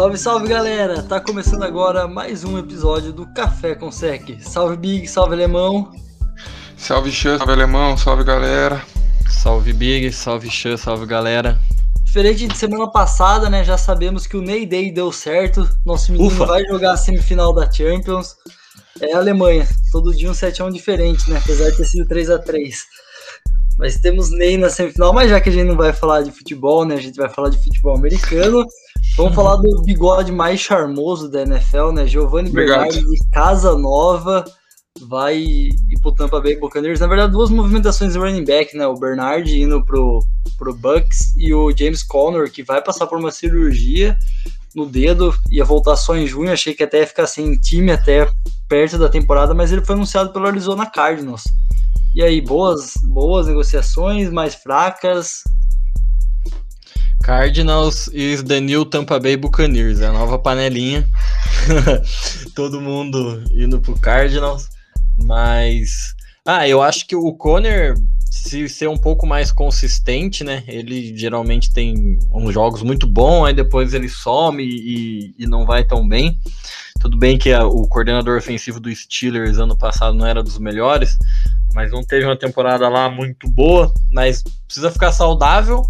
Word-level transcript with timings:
Salve, 0.00 0.16
salve 0.16 0.48
galera! 0.48 1.02
Tá 1.02 1.20
começando 1.20 1.62
agora 1.62 2.08
mais 2.08 2.42
um 2.42 2.56
episódio 2.56 3.12
do 3.12 3.26
Café 3.34 3.74
com 3.74 3.92
Sec. 3.92 4.40
Salve 4.40 4.74
Big, 4.78 5.06
salve 5.06 5.34
Alemão. 5.34 5.92
Salve 6.74 7.12
Xan, 7.12 7.36
salve 7.36 7.52
Alemão, 7.52 7.98
salve 7.98 8.24
galera. 8.24 8.82
Salve 9.28 9.74
Big, 9.74 10.10
salve 10.10 10.50
Xan, 10.50 10.78
salve 10.78 11.04
galera. 11.04 11.60
Diferente 12.02 12.48
de 12.48 12.56
semana 12.56 12.90
passada, 12.90 13.50
né? 13.50 13.62
Já 13.62 13.76
sabemos 13.76 14.26
que 14.26 14.38
o 14.38 14.40
Ney 14.40 14.64
Day 14.64 14.90
deu 14.90 15.12
certo. 15.12 15.68
Nosso 15.84 16.12
menino 16.12 16.30
Ufa. 16.30 16.46
vai 16.46 16.64
jogar 16.64 16.92
a 16.92 16.96
semifinal 16.96 17.52
da 17.52 17.70
Champions. 17.70 18.36
É 19.02 19.12
a 19.12 19.18
Alemanha. 19.18 19.68
Todo 19.92 20.16
dia 20.16 20.30
um 20.30 20.32
7x1 20.32 20.72
diferente, 20.72 21.30
né? 21.30 21.36
Apesar 21.36 21.68
de 21.72 21.76
ter 21.76 21.84
sido 21.84 22.08
3x3. 22.08 22.72
Mas 23.80 23.96
temos 23.96 24.30
Ney 24.30 24.58
na 24.58 24.68
semifinal, 24.68 25.10
mas 25.10 25.30
já 25.30 25.40
que 25.40 25.48
a 25.48 25.52
gente 25.52 25.66
não 25.66 25.74
vai 25.74 25.90
falar 25.90 26.20
de 26.20 26.30
futebol, 26.30 26.84
né? 26.84 26.96
A 26.96 27.00
gente 27.00 27.16
vai 27.16 27.30
falar 27.30 27.48
de 27.48 27.56
futebol 27.56 27.96
americano. 27.96 28.62
Vamos 29.16 29.34
falar 29.34 29.56
do 29.56 29.82
bigode 29.82 30.30
mais 30.30 30.60
charmoso 30.60 31.30
da 31.30 31.40
NFL, 31.40 31.92
né? 31.92 32.06
Giovanni 32.06 32.50
Bernardi 32.50 33.00
de 33.00 33.30
Casa 33.32 33.74
Nova 33.78 34.44
vai 35.08 35.38
ir 35.38 35.98
pro 36.02 36.12
Tampa 36.12 36.38
Bay 36.42 36.58
Buccaneers. 36.58 37.00
Na 37.00 37.06
verdade, 37.06 37.32
duas 37.32 37.48
movimentações 37.48 38.12
de 38.12 38.18
running 38.18 38.44
back, 38.44 38.76
né? 38.76 38.86
O 38.86 38.98
Bernard 38.98 39.50
indo 39.58 39.82
pro, 39.82 40.22
pro 40.58 40.74
Bucks 40.74 41.34
e 41.38 41.54
o 41.54 41.74
James 41.74 42.02
Conner, 42.02 42.52
que 42.52 42.62
vai 42.62 42.82
passar 42.82 43.06
por 43.06 43.18
uma 43.18 43.30
cirurgia 43.30 44.14
no 44.74 44.84
dedo, 44.84 45.34
ia 45.50 45.64
voltar 45.64 45.96
só 45.96 46.14
em 46.14 46.26
junho. 46.26 46.52
Achei 46.52 46.74
que 46.74 46.82
até 46.82 47.00
ia 47.00 47.06
ficar 47.06 47.26
sem 47.26 47.56
time 47.56 47.92
até 47.92 48.28
perto 48.68 48.98
da 48.98 49.08
temporada, 49.08 49.54
mas 49.54 49.72
ele 49.72 49.82
foi 49.82 49.94
anunciado 49.94 50.34
pelo 50.34 50.46
Arizona 50.46 50.84
Cardinals. 50.84 51.44
E 52.12 52.22
aí, 52.24 52.40
boas, 52.40 52.94
boas 53.04 53.46
negociações, 53.46 54.30
mais 54.30 54.56
fracas? 54.56 55.44
Cardinals 57.22 58.08
is 58.12 58.42
the 58.42 58.60
new 58.60 58.84
Tampa 58.84 59.20
Bay 59.20 59.36
Buccaneers, 59.36 60.00
é 60.00 60.06
a 60.06 60.12
nova 60.12 60.36
panelinha. 60.36 61.08
Todo 62.56 62.80
mundo 62.80 63.44
indo 63.52 63.80
pro 63.80 63.96
Cardinals, 63.96 64.68
mas 65.22 66.14
ah, 66.44 66.66
eu 66.66 66.82
acho 66.82 67.06
que 67.06 67.14
o 67.14 67.32
Conner 67.34 67.94
se 68.30 68.68
ser 68.68 68.88
um 68.88 68.96
pouco 68.96 69.24
mais 69.24 69.52
consistente, 69.52 70.42
né? 70.42 70.64
Ele 70.66 71.16
geralmente 71.16 71.72
tem 71.72 72.18
uns 72.32 72.52
jogos 72.52 72.82
muito 72.82 73.06
bons, 73.06 73.46
aí 73.46 73.54
depois 73.54 73.94
ele 73.94 74.08
some 74.08 74.64
e, 74.64 75.34
e 75.38 75.46
não 75.46 75.64
vai 75.64 75.84
tão 75.84 76.08
bem. 76.08 76.38
Tudo 77.00 77.16
bem 77.16 77.38
que 77.38 77.52
a, 77.52 77.64
o 77.64 77.88
coordenador 77.88 78.36
ofensivo 78.36 78.80
do 78.80 78.94
Steelers 78.94 79.58
ano 79.58 79.76
passado 79.76 80.16
não 80.16 80.26
era 80.26 80.42
dos 80.42 80.58
melhores, 80.58 81.18
mas 81.74 81.92
não 81.92 82.02
teve 82.02 82.24
uma 82.24 82.36
temporada 82.36 82.88
lá 82.88 83.08
muito 83.08 83.48
boa, 83.48 83.92
mas 84.10 84.42
precisa 84.66 84.90
ficar 84.90 85.12
saudável, 85.12 85.82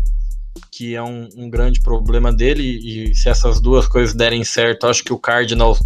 que 0.71 0.95
é 0.95 1.03
um, 1.03 1.29
um 1.37 1.51
grande 1.51 1.81
problema 1.81 2.33
dele, 2.33 2.63
e 2.63 3.15
se 3.15 3.29
essas 3.29 3.61
duas 3.61 3.87
coisas 3.87 4.15
derem 4.15 4.45
certo, 4.45 4.87
acho 4.87 5.05
que 5.05 5.13
o 5.13 5.19
Cardinals 5.19 5.83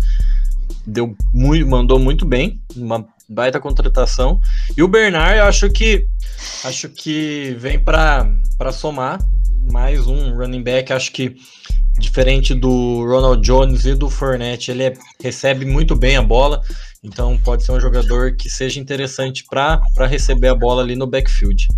deu 0.86 1.16
muito, 1.32 1.66
mandou 1.66 1.98
muito 1.98 2.24
bem, 2.26 2.60
uma 2.76 3.06
baita 3.28 3.60
contratação. 3.60 4.40
E 4.76 4.82
o 4.82 4.88
Bernard, 4.88 5.38
eu 5.38 5.44
acho 5.44 5.70
que 5.70 6.06
acho 6.64 6.88
que 6.88 7.56
vem 7.58 7.78
para 7.78 8.72
somar 8.72 9.18
mais 9.70 10.06
um 10.06 10.36
running 10.36 10.62
back, 10.62 10.92
acho 10.92 11.10
que 11.12 11.36
diferente 11.98 12.54
do 12.54 13.04
Ronald 13.04 13.42
Jones 13.42 13.84
e 13.84 13.94
do 13.94 14.10
Fournette, 14.10 14.70
ele 14.70 14.84
é, 14.84 14.94
recebe 15.22 15.64
muito 15.64 15.94
bem 15.94 16.16
a 16.16 16.22
bola, 16.22 16.60
então 17.04 17.36
pode 17.36 17.62
ser 17.62 17.72
um 17.72 17.80
jogador 17.80 18.34
que 18.34 18.48
seja 18.48 18.80
interessante 18.80 19.44
para 19.44 20.06
receber 20.06 20.48
a 20.48 20.54
bola 20.54 20.82
ali 20.82 20.96
no 20.96 21.06
backfield. 21.06 21.68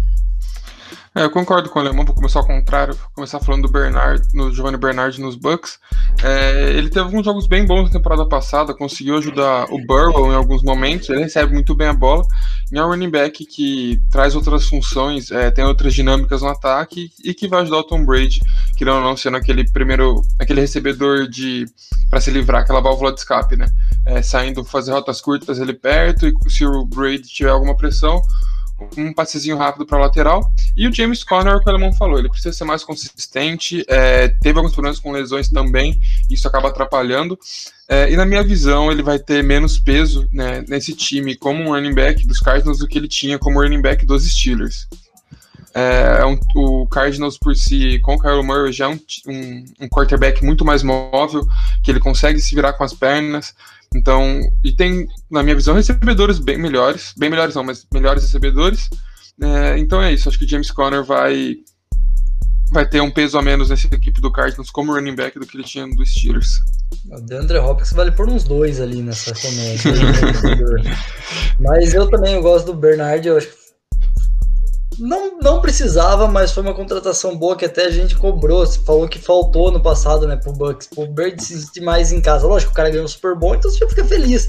É, 1.16 1.24
eu 1.24 1.30
concordo 1.30 1.70
com 1.70 1.78
o 1.78 1.82
Alemão, 1.82 2.04
vou 2.04 2.14
começar 2.14 2.40
ao 2.40 2.46
contrário, 2.46 2.92
vou 2.92 3.08
começar 3.14 3.40
falando 3.40 3.62
do 3.62 3.72
Bernard, 3.72 4.22
no 4.34 4.52
Giovanni 4.52 4.76
Bernard 4.76 5.18
nos 5.18 5.34
Bucks. 5.34 5.78
É, 6.22 6.74
ele 6.74 6.90
teve 6.90 7.06
alguns 7.06 7.24
jogos 7.24 7.46
bem 7.46 7.64
bons 7.64 7.84
na 7.84 7.90
temporada 7.90 8.28
passada, 8.28 8.74
conseguiu 8.74 9.16
ajudar 9.16 9.64
o 9.72 9.78
Burrow 9.86 10.30
em 10.30 10.34
alguns 10.34 10.62
momentos, 10.62 11.08
ele 11.08 11.22
recebe 11.22 11.54
muito 11.54 11.74
bem 11.74 11.88
a 11.88 11.94
bola. 11.94 12.22
E 12.70 12.76
é 12.76 12.84
um 12.84 12.88
running 12.88 13.08
back 13.08 13.46
que 13.46 13.98
traz 14.10 14.34
outras 14.34 14.68
funções, 14.68 15.30
é, 15.30 15.50
tem 15.50 15.64
outras 15.64 15.94
dinâmicas 15.94 16.42
no 16.42 16.48
ataque 16.48 17.10
e 17.24 17.32
que 17.32 17.48
vai 17.48 17.62
ajudar 17.62 17.78
o 17.78 17.84
Tom 17.84 18.04
Brady, 18.04 18.40
que 18.76 18.84
não, 18.84 19.00
não 19.00 19.16
sendo 19.16 19.38
aquele 19.38 19.64
primeiro, 19.70 20.20
aquele 20.38 20.60
recebedor 20.60 21.26
de 21.26 21.64
para 22.10 22.20
se 22.20 22.30
livrar, 22.30 22.60
aquela 22.60 22.82
válvula 22.82 23.10
de 23.10 23.20
escape, 23.20 23.56
né? 23.56 23.66
É, 24.04 24.20
saindo 24.20 24.62
fazer 24.62 24.92
rotas 24.92 25.22
curtas 25.22 25.62
ali 25.62 25.72
perto 25.72 26.26
e 26.26 26.34
se 26.50 26.66
o 26.66 26.84
Brady 26.84 27.22
tiver 27.22 27.50
alguma 27.50 27.74
pressão, 27.74 28.20
um 28.96 29.12
passezinho 29.12 29.56
rápido 29.56 29.86
para 29.86 29.98
lateral. 29.98 30.52
E 30.76 30.86
o 30.86 30.92
James 30.92 31.24
Conner, 31.24 31.60
que 31.60 31.66
o 31.66 31.70
Alemão 31.70 31.92
falou, 31.92 32.18
ele 32.18 32.28
precisa 32.28 32.52
ser 32.52 32.64
mais 32.64 32.84
consistente, 32.84 33.84
é, 33.88 34.28
teve 34.28 34.58
alguns 34.58 34.72
problemas 34.72 34.98
com 34.98 35.12
lesões 35.12 35.48
também, 35.48 36.00
isso 36.30 36.46
acaba 36.46 36.68
atrapalhando. 36.68 37.38
É, 37.88 38.10
e 38.10 38.16
na 38.16 38.26
minha 38.26 38.42
visão, 38.42 38.90
ele 38.90 39.02
vai 39.02 39.18
ter 39.18 39.42
menos 39.42 39.78
peso 39.78 40.28
né, 40.32 40.64
nesse 40.68 40.94
time 40.94 41.36
como 41.36 41.62
um 41.62 41.72
running 41.72 41.94
back 41.94 42.26
dos 42.26 42.40
Cardinals 42.40 42.78
do 42.78 42.88
que 42.88 42.98
ele 42.98 43.08
tinha 43.08 43.38
como 43.38 43.60
running 43.60 43.80
back 43.80 44.04
dos 44.04 44.24
Steelers. 44.30 44.88
É, 45.76 46.20
é 46.22 46.24
um, 46.24 46.38
o 46.54 46.86
Cardinals 46.86 47.36
por 47.36 47.54
si, 47.54 47.98
com 47.98 48.14
o 48.14 48.18
Kyle 48.18 48.42
Murray, 48.42 48.72
já 48.72 48.86
é 48.86 48.88
um, 48.88 48.98
um, 49.28 49.64
um 49.82 49.88
quarterback 49.88 50.42
muito 50.42 50.64
mais 50.64 50.82
móvel, 50.82 51.46
que 51.82 51.90
ele 51.90 52.00
consegue 52.00 52.40
se 52.40 52.54
virar 52.54 52.72
com 52.72 52.82
as 52.82 52.94
pernas, 52.94 53.54
então, 53.96 54.40
e 54.62 54.72
tem, 54.72 55.06
na 55.30 55.42
minha 55.42 55.56
visão, 55.56 55.74
recebedores 55.74 56.38
bem 56.38 56.58
melhores, 56.58 57.14
bem 57.16 57.30
melhores 57.30 57.54
não, 57.54 57.64
mas 57.64 57.86
melhores 57.92 58.22
recebedores. 58.22 58.90
É, 59.40 59.78
então 59.78 60.02
é 60.02 60.12
isso, 60.12 60.28
acho 60.28 60.38
que 60.38 60.44
o 60.44 60.48
James 60.48 60.70
Conner 60.70 61.04
vai 61.04 61.56
vai 62.72 62.88
ter 62.88 63.00
um 63.00 63.10
peso 63.10 63.38
a 63.38 63.42
menos 63.42 63.70
nessa 63.70 63.86
equipe 63.86 64.20
do 64.20 64.32
Cardinals 64.32 64.70
como 64.70 64.92
running 64.92 65.14
back 65.14 65.38
do 65.38 65.46
que 65.46 65.56
ele 65.56 65.64
tinha 65.64 65.86
do 65.86 66.04
Steelers. 66.04 66.60
O 67.08 67.20
DeAndre 67.20 67.58
Hopkins 67.58 67.92
vale 67.92 68.10
por 68.10 68.28
uns 68.28 68.42
dois 68.42 68.80
ali 68.80 69.02
nessa 69.02 69.32
comédia. 69.34 69.92
Né, 69.92 70.96
mas 71.60 71.94
eu 71.94 72.10
também 72.10 72.34
eu 72.34 72.42
gosto 72.42 72.66
do 72.66 72.74
Bernard, 72.74 73.26
eu 73.26 73.36
acho 73.36 73.46
que 73.46 73.65
não, 74.98 75.38
não 75.38 75.60
precisava, 75.60 76.26
mas 76.26 76.52
foi 76.52 76.62
uma 76.62 76.74
contratação 76.74 77.36
boa 77.36 77.56
que 77.56 77.64
até 77.64 77.84
a 77.86 77.90
gente 77.90 78.16
cobrou. 78.16 78.64
Você 78.66 78.80
falou 78.80 79.08
que 79.08 79.18
faltou 79.18 79.70
no 79.70 79.82
passado, 79.82 80.26
né, 80.26 80.36
pro 80.36 80.52
Bucks, 80.52 80.88
pro 80.88 81.06
Bird 81.06 81.42
se 81.42 81.60
sentir 81.60 81.80
mais 81.80 82.12
em 82.12 82.20
casa. 82.20 82.46
Lógico, 82.46 82.72
o 82.72 82.74
cara 82.74 82.90
ganhou 82.90 83.04
um 83.04 83.08
Super 83.08 83.34
Bowl, 83.34 83.54
então 83.54 83.70
você 83.70 83.78
já 83.78 83.88
fica 83.88 84.04
feliz. 84.04 84.48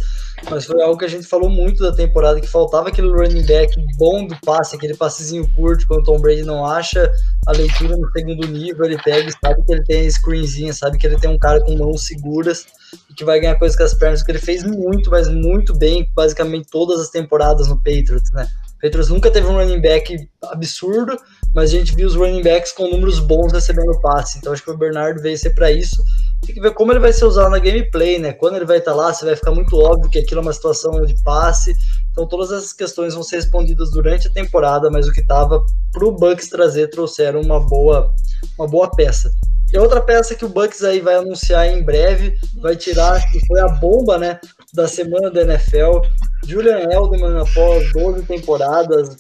Mas 0.50 0.66
foi 0.66 0.82
algo 0.82 0.98
que 0.98 1.06
a 1.06 1.10
gente 1.10 1.26
falou 1.26 1.50
muito 1.50 1.82
da 1.82 1.92
temporada, 1.92 2.40
que 2.40 2.48
faltava 2.48 2.90
aquele 2.90 3.10
running 3.10 3.46
back 3.46 3.74
bom 3.98 4.26
do 4.28 4.36
passe, 4.42 4.76
aquele 4.76 4.96
passezinho 4.96 5.50
curto, 5.56 5.88
quando 5.88 6.02
o 6.02 6.04
Tom 6.04 6.20
Brady 6.20 6.44
não 6.44 6.64
acha 6.64 7.12
a 7.48 7.52
leitura 7.52 7.98
no 7.98 8.10
segundo 8.12 8.48
nível, 8.48 8.86
ele 8.86 9.02
pega 9.02 9.32
sabe 9.44 9.64
que 9.66 9.74
ele 9.74 9.84
tem 9.84 10.10
screenzinha, 10.10 10.72
sabe 10.74 10.98
que 10.98 11.08
ele 11.08 11.20
tem 11.20 11.30
um 11.30 11.40
cara 11.40 11.60
com 11.62 11.76
mãos 11.76 12.06
seguras 12.06 12.68
e 13.10 13.16
que 13.16 13.26
vai 13.26 13.40
ganhar 13.40 13.56
coisas 13.56 13.76
com 13.76 13.84
as 13.84 13.96
pernas, 13.96 14.22
que 14.22 14.32
ele 14.32 14.40
fez 14.40 14.64
muito, 14.64 15.10
mas 15.10 15.28
muito 15.28 15.76
bem, 15.76 16.08
basicamente 16.14 16.68
todas 16.70 17.00
as 17.00 17.10
temporadas 17.10 17.68
no 17.68 17.78
Patriots, 17.78 18.32
né? 18.32 18.48
Patriots 18.82 19.10
nunca 19.10 19.32
teve 19.32 19.48
um 19.48 19.56
running 19.56 19.82
back 19.82 20.30
absurdo, 20.44 21.18
mas 21.54 21.72
a 21.72 21.78
gente 21.78 21.96
viu 21.96 22.08
os 22.08 22.16
running 22.16 22.44
backs 22.44 22.72
com 22.72 22.90
números 22.90 23.20
bons 23.20 23.52
recebendo 23.52 24.00
passe. 24.02 24.38
Então 24.38 24.54
acho 24.54 24.64
que 24.64 24.70
o 24.70 24.78
Bernardo 24.78 25.22
veio 25.22 25.38
ser 25.38 25.52
para 25.52 25.72
isso. 25.72 26.04
Tem 26.46 26.54
que 26.54 26.62
ver 26.62 26.74
como 26.74 26.92
ele 26.92 27.00
vai 27.00 27.12
ser 27.12 27.26
usado 27.26 27.50
na 27.50 27.60
gameplay, 27.60 28.20
né? 28.20 28.34
Quando 28.34 28.56
ele 28.56 28.66
vai 28.66 28.78
estar 28.78 28.92
tá 28.92 28.98
lá, 28.98 29.14
você 29.14 29.26
vai 29.26 29.36
ficar 29.36 29.52
muito 29.52 29.76
óbvio 29.76 30.10
que 30.10 30.20
aquilo 30.20 30.42
é 30.42 30.44
uma 30.44 30.54
situação 30.54 31.04
de 31.06 31.16
passe. 31.24 31.74
Então 32.12 32.28
todas 32.28 32.52
essas 32.52 32.74
questões 32.74 33.14
vão 33.14 33.24
ser 33.24 33.38
respondidas 33.38 33.92
durante 33.92 34.28
a 34.28 34.32
temporada, 34.32 34.90
mas 34.92 35.08
o 35.08 35.12
que 35.12 35.22
estava 35.22 35.64
pro 35.92 36.12
Bucks 36.12 36.50
trazer 36.50 36.90
trouxeram 36.90 37.42
uma 37.42 37.60
boa, 37.60 38.14
uma 38.58 38.68
boa 38.68 38.90
peça. 38.92 39.32
E 39.74 39.78
outra 39.78 40.00
peça 40.00 40.36
que 40.36 40.46
o 40.46 40.50
Bucks 40.50 40.84
aí 40.84 41.02
vai 41.02 41.16
anunciar 41.16 41.68
em 41.68 41.84
breve, 41.84 42.34
vai 42.62 42.76
tirar, 42.76 43.20
que 43.32 43.46
foi 43.46 43.60
a 43.60 43.68
bomba, 43.68 44.18
né, 44.18 44.40
da 44.74 44.88
semana 44.88 45.30
da 45.30 45.42
NFL, 45.42 46.02
Julian 46.46 46.80
Edelman, 46.84 47.42
após 47.42 47.92
12 47.92 48.24
temporadas, 48.24 49.18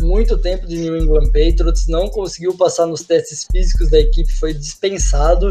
muito 0.00 0.38
tempo 0.38 0.66
de 0.66 0.76
New 0.76 0.96
England 0.96 1.26
Patriots, 1.26 1.86
não 1.88 2.08
conseguiu 2.08 2.56
passar 2.56 2.86
nos 2.86 3.02
testes 3.02 3.46
físicos 3.50 3.90
da 3.90 3.98
equipe, 3.98 4.32
foi 4.38 4.52
dispensado 4.52 5.48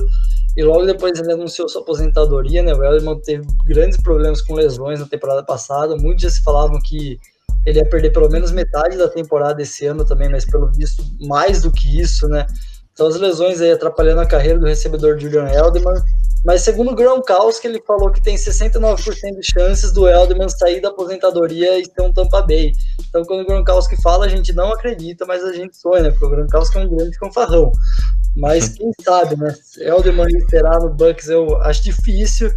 e 0.56 0.64
logo 0.64 0.86
depois 0.86 1.18
ele 1.20 1.32
anunciou 1.32 1.68
sua 1.68 1.82
aposentadoria. 1.82 2.62
Né? 2.62 2.74
O 2.74 2.84
Edelman 2.84 3.20
teve 3.20 3.46
grandes 3.66 4.00
problemas 4.02 4.42
com 4.42 4.54
lesões 4.54 5.00
na 5.00 5.08
temporada 5.08 5.44
passada, 5.44 5.96
muitos 5.96 6.24
já 6.24 6.30
se 6.30 6.44
falavam 6.44 6.80
que 6.82 7.20
ele 7.66 7.80
ia 7.80 7.90
perder 7.90 8.12
pelo 8.12 8.30
menos 8.30 8.52
metade 8.52 8.98
da 8.98 9.08
temporada 9.08 9.62
esse 9.62 9.86
ano 9.86 10.04
também, 10.04 10.30
mas 10.30 10.46
pelo 10.46 10.70
visto 10.72 11.04
mais 11.22 11.62
do 11.62 11.72
que 11.72 12.00
isso, 12.00 12.28
né? 12.28 12.46
Então 12.94 13.08
as 13.08 13.16
lesões 13.16 13.60
aí 13.60 13.72
atrapalhando 13.72 14.22
a 14.22 14.26
carreira 14.26 14.60
do 14.60 14.66
recebedor 14.66 15.20
Julian 15.20 15.48
Edelman. 15.50 16.02
Mas 16.46 16.62
segundo 16.62 16.92
o 16.92 16.96
Gronkowski, 16.96 17.68
ele 17.68 17.82
falou 17.88 18.12
que 18.12 18.22
tem 18.22 18.36
69% 18.36 19.40
de 19.40 19.52
chances 19.52 19.94
do 19.94 20.08
Edelman 20.08 20.50
sair 20.50 20.82
da 20.82 20.90
aposentadoria 20.90 21.80
e 21.80 21.88
ter 21.88 22.02
um 22.02 22.14
Tampa 22.14 22.42
Bay. 22.42 22.72
Então 23.10 23.24
quando 23.24 23.42
o 23.42 23.46
Gronkowski 23.46 24.00
fala, 24.02 24.26
a 24.26 24.30
gente 24.30 24.54
não 24.54 24.74
acredita, 24.74 25.26
mas 25.26 25.44
a 25.44 25.54
gente 25.54 25.76
sonha, 25.76 26.04
né? 26.04 26.12
Porque 26.12 26.26
o 26.26 26.30
Gronkowski 26.30 26.78
é 26.78 26.82
um 26.82 26.96
grande 26.96 27.18
fanfarrão. 27.18 27.72
Mas 28.36 28.70
quem 28.70 28.92
sabe, 29.02 29.36
né? 29.38 29.56
Edelman 29.78 30.28
esperar 30.28 30.80
no 30.80 30.90
Bucks 30.90 31.30
eu 31.30 31.56
acho 31.64 31.84
difícil, 31.84 32.52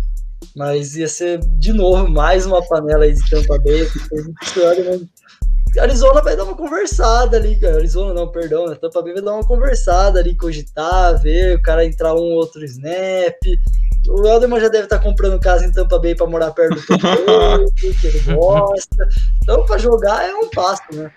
mas 0.55 0.97
ia 0.97 1.09
ser 1.09 1.39
de 1.39 1.73
novo 1.73 2.11
mais 2.11 2.45
uma 2.45 2.67
panela 2.67 3.05
aí 3.05 3.15
de 3.15 3.31
Tampa 3.31 3.59
Bay. 3.59 3.89
Se 4.43 4.59
o 4.59 4.73
Edelman 4.73 5.09
Arizona 5.79 6.23
vai 6.23 6.37
dar 6.37 6.45
uma 6.45 6.55
conversada 6.55 7.37
ali, 7.37 7.57
cara. 7.57 7.77
Arizona 7.77 8.15
não, 8.15 8.29
perdão, 8.29 8.67
né? 8.67 8.75
Tampa 8.75 9.03
Bay 9.03 9.15
vai 9.15 9.23
dar 9.23 9.35
uma 9.35 9.45
conversada 9.45 10.21
ali, 10.21 10.37
cogitar, 10.37 11.21
ver 11.21 11.57
o 11.57 11.63
cara 11.63 11.85
entrar 11.85 12.15
um 12.15 12.33
outro 12.33 12.65
snap. 12.65 13.39
O 14.09 14.27
Elderman 14.27 14.61
já 14.61 14.69
deve 14.69 14.85
estar 14.85 14.99
tá 14.99 15.03
comprando 15.03 15.41
casa 15.41 15.67
em 15.67 15.73
Tampa 15.73 15.99
Bay 15.99 16.15
para 16.15 16.27
morar 16.27 16.51
perto 16.53 16.77
do 16.77 16.87
Tampa 16.99 17.65
que 18.01 18.07
ele 18.07 18.21
gosta. 18.35 19.09
Então, 19.43 19.65
para 19.65 19.79
jogar 19.79 20.29
é 20.29 20.35
um 20.35 20.49
passo, 20.51 20.83
né? 20.93 21.11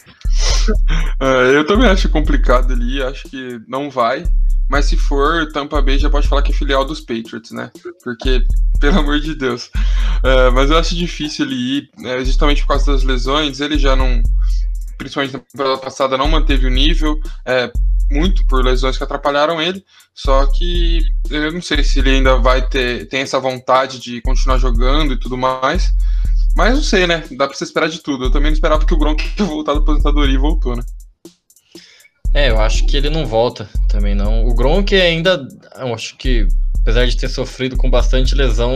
É, 1.20 1.56
eu 1.56 1.66
também 1.66 1.90
acho 1.90 2.10
complicado 2.10 2.74
ali, 2.74 3.02
acho 3.02 3.30
que 3.30 3.60
não 3.68 3.90
vai. 3.90 4.24
Mas 4.70 4.86
se 4.86 4.96
for, 4.96 5.52
Tampa 5.52 5.82
Bay 5.82 5.98
já 5.98 6.10
pode 6.10 6.28
falar 6.28 6.44
que 6.44 6.52
é 6.52 6.56
filial 6.56 6.86
dos 6.86 7.02
Patriots, 7.02 7.52
né? 7.52 7.72
Porque, 8.04 8.44
pelo 8.80 9.00
amor 9.00 9.20
de 9.20 9.34
Deus. 9.34 9.72
É, 10.24 10.52
mas 10.52 10.70
eu 10.70 10.78
acho 10.78 10.96
difícil 10.96 11.46
ele 11.46 11.56
ir, 11.56 11.90
é, 12.06 12.24
justamente 12.24 12.62
por 12.62 12.70
causa 12.70 12.92
das 12.92 13.04
lesões. 13.04 13.60
Ele 13.60 13.80
já 13.80 13.96
não, 13.96 14.22
principalmente 15.00 15.34
na 15.34 15.40
temporada 15.40 15.78
passada, 15.78 16.18
não 16.18 16.28
manteve 16.28 16.68
o 16.68 16.70
nível. 16.70 17.20
É, 17.46 17.72
muito 18.12 18.46
por 18.46 18.64
lesões 18.64 18.98
que 18.98 19.04
atrapalharam 19.04 19.62
ele. 19.62 19.84
Só 20.14 20.46
que 20.48 21.02
eu 21.30 21.52
não 21.52 21.62
sei 21.62 21.84
se 21.84 22.00
ele 22.00 22.12
ainda 22.12 22.38
vai 22.38 22.68
ter 22.68 23.08
tem 23.08 23.22
essa 23.22 23.40
vontade 23.40 24.00
de 24.00 24.22
continuar 24.22 24.58
jogando 24.58 25.14
e 25.14 25.20
tudo 25.20 25.38
mais. 25.38 25.92
Mas 26.56 26.76
não 26.76 26.84
sei, 26.84 27.08
né? 27.08 27.24
Dá 27.32 27.48
pra 27.48 27.56
você 27.56 27.64
esperar 27.64 27.90
de 27.90 28.00
tudo. 28.04 28.26
Eu 28.26 28.32
também 28.32 28.52
não 28.52 28.56
esperava 28.56 28.86
que 28.86 28.94
o 28.94 28.98
Gronk 28.98 29.24
tinha 29.36 29.48
voltado 29.48 29.80
da 29.80 29.84
aposentadoria 29.84 30.36
e 30.36 30.40
voltou, 30.40 30.76
né? 30.76 30.84
É, 32.34 32.50
eu 32.50 32.60
acho 32.60 32.86
que 32.86 32.98
ele 32.98 33.10
não 33.10 33.26
volta 33.26 33.68
também 33.88 34.14
não. 34.14 34.46
O 34.46 34.54
Gronk 34.54 34.94
ainda, 34.94 35.48
eu 35.78 35.94
acho 35.94 36.16
que 36.18 36.48
apesar 36.82 37.06
de 37.06 37.18
ter 37.18 37.30
sofrido 37.30 37.78
com 37.78 37.90
bastante 37.90 38.36
lesão, 38.36 38.76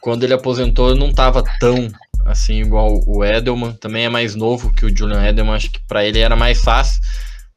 quando 0.00 0.24
ele 0.24 0.34
aposentou 0.34 0.94
não 0.94 1.08
estava 1.08 1.42
tão 1.60 1.88
assim 2.28 2.60
igual 2.60 3.00
o 3.06 3.24
Edelman. 3.24 3.72
Também 3.72 4.04
é 4.04 4.08
mais 4.08 4.34
novo 4.34 4.72
que 4.72 4.86
o 4.86 4.96
Julian 4.96 5.24
Edelman, 5.24 5.54
acho 5.54 5.70
que 5.70 5.80
para 5.86 6.04
ele 6.04 6.18
era 6.18 6.36
mais 6.36 6.62
fácil 6.62 7.00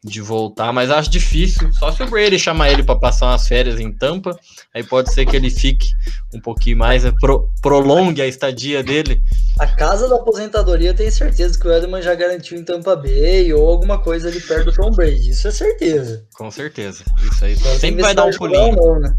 de 0.03 0.19
voltar, 0.19 0.73
mas 0.73 0.89
acho 0.89 1.09
difícil. 1.09 1.71
Só 1.73 1.91
se 1.91 2.01
o 2.01 2.09
Brady 2.09 2.39
chamar 2.39 2.71
ele 2.71 2.81
para 2.81 2.95
passar 2.95 3.27
umas 3.27 3.47
férias 3.47 3.79
em 3.79 3.91
Tampa, 3.91 4.35
aí 4.73 4.83
pode 4.83 5.13
ser 5.13 5.27
que 5.27 5.35
ele 5.35 5.51
fique 5.51 5.87
um 6.33 6.41
pouquinho 6.41 6.77
mais, 6.77 7.03
né, 7.03 7.13
pro, 7.19 7.49
prolongue 7.61 8.21
a 8.21 8.27
estadia 8.27 8.83
dele. 8.83 9.21
A 9.59 9.67
casa 9.67 10.07
da 10.09 10.15
aposentadoria 10.15 10.89
eu 10.89 10.95
tenho 10.95 11.11
certeza 11.11 11.59
que 11.59 11.67
o 11.67 11.71
Edelman 11.71 12.01
já 12.01 12.15
garantiu 12.15 12.57
em 12.57 12.63
Tampa 12.63 12.95
Bay 12.95 13.53
ou 13.53 13.69
alguma 13.69 13.99
coisa 13.99 14.27
ali 14.27 14.41
perto 14.41 14.65
do 14.65 14.73
Tom 14.73 14.89
Brady, 14.89 15.29
isso 15.29 15.47
é 15.47 15.51
certeza. 15.51 16.25
Com 16.33 16.49
certeza, 16.49 17.03
isso 17.21 17.45
aí 17.45 17.55
Agora 17.59 17.79
sempre 17.79 18.01
vai 18.01 18.15
dar 18.15 18.25
um 18.25 18.31
pulinho. 18.31 18.75
Não, 18.75 18.99
né? 18.99 19.15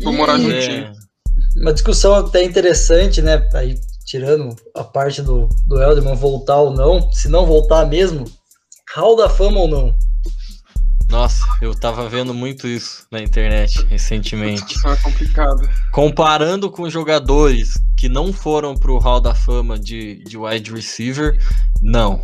Vou 0.00 0.12
morar 0.12 0.36
juntinho. 0.38 0.84
É... 0.84 0.92
Uma 1.56 1.72
discussão 1.72 2.14
até 2.14 2.44
interessante, 2.44 3.22
né? 3.22 3.48
Aí, 3.54 3.80
tirando 4.10 4.56
a 4.74 4.82
parte 4.82 5.22
do, 5.22 5.48
do 5.68 5.80
Elderman 5.80 6.16
voltar 6.16 6.56
ou 6.56 6.72
não, 6.72 7.12
se 7.12 7.28
não 7.28 7.46
voltar 7.46 7.86
mesmo, 7.86 8.24
Hall 8.92 9.14
da 9.14 9.28
Fama 9.28 9.60
ou 9.60 9.68
não? 9.68 9.94
Nossa, 11.08 11.44
eu 11.62 11.72
tava 11.78 12.08
vendo 12.08 12.34
muito 12.34 12.66
isso 12.66 13.06
na 13.08 13.20
internet 13.20 13.86
recentemente. 13.86 14.74
Isso 14.74 14.88
é 14.88 14.96
complicado. 14.96 15.68
Comparando 15.92 16.68
com 16.68 16.90
jogadores 16.90 17.74
que 17.96 18.08
não 18.08 18.32
foram 18.32 18.74
pro 18.74 18.98
Hall 18.98 19.20
da 19.20 19.32
Fama 19.32 19.78
de, 19.78 20.24
de 20.24 20.36
wide 20.36 20.72
receiver, 20.72 21.38
não. 21.80 22.20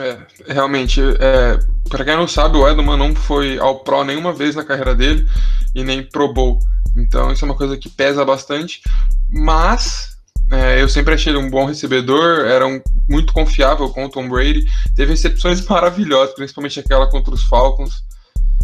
É, 0.00 0.52
realmente, 0.52 1.00
é, 1.00 1.58
para 1.88 2.04
quem 2.04 2.16
não 2.16 2.26
sabe, 2.26 2.56
o 2.56 2.68
Edelman 2.68 2.98
não 2.98 3.14
foi 3.14 3.56
ao 3.58 3.84
Pro 3.84 4.02
nenhuma 4.02 4.32
vez 4.32 4.56
na 4.56 4.64
carreira 4.64 4.96
dele 4.96 5.28
e 5.76 5.84
nem 5.84 6.02
Pro 6.02 6.32
Bowl. 6.32 6.58
Então 6.96 7.30
isso 7.32 7.44
é 7.44 7.48
uma 7.48 7.56
coisa 7.56 7.76
que 7.76 7.88
pesa 7.88 8.24
bastante. 8.24 8.80
Mas 9.28 10.16
é, 10.50 10.82
eu 10.82 10.88
sempre 10.88 11.14
achei 11.14 11.32
ele 11.32 11.38
um 11.38 11.48
bom 11.48 11.64
recebedor, 11.64 12.40
era 12.46 12.66
um, 12.66 12.80
muito 13.08 13.32
confiável 13.32 13.88
com 13.90 14.04
o 14.04 14.08
Tom 14.08 14.28
Brady. 14.28 14.64
Teve 14.96 15.12
recepções 15.12 15.64
maravilhosas, 15.66 16.34
principalmente 16.34 16.80
aquela 16.80 17.08
contra 17.08 17.32
os 17.32 17.44
Falcons. 17.44 18.02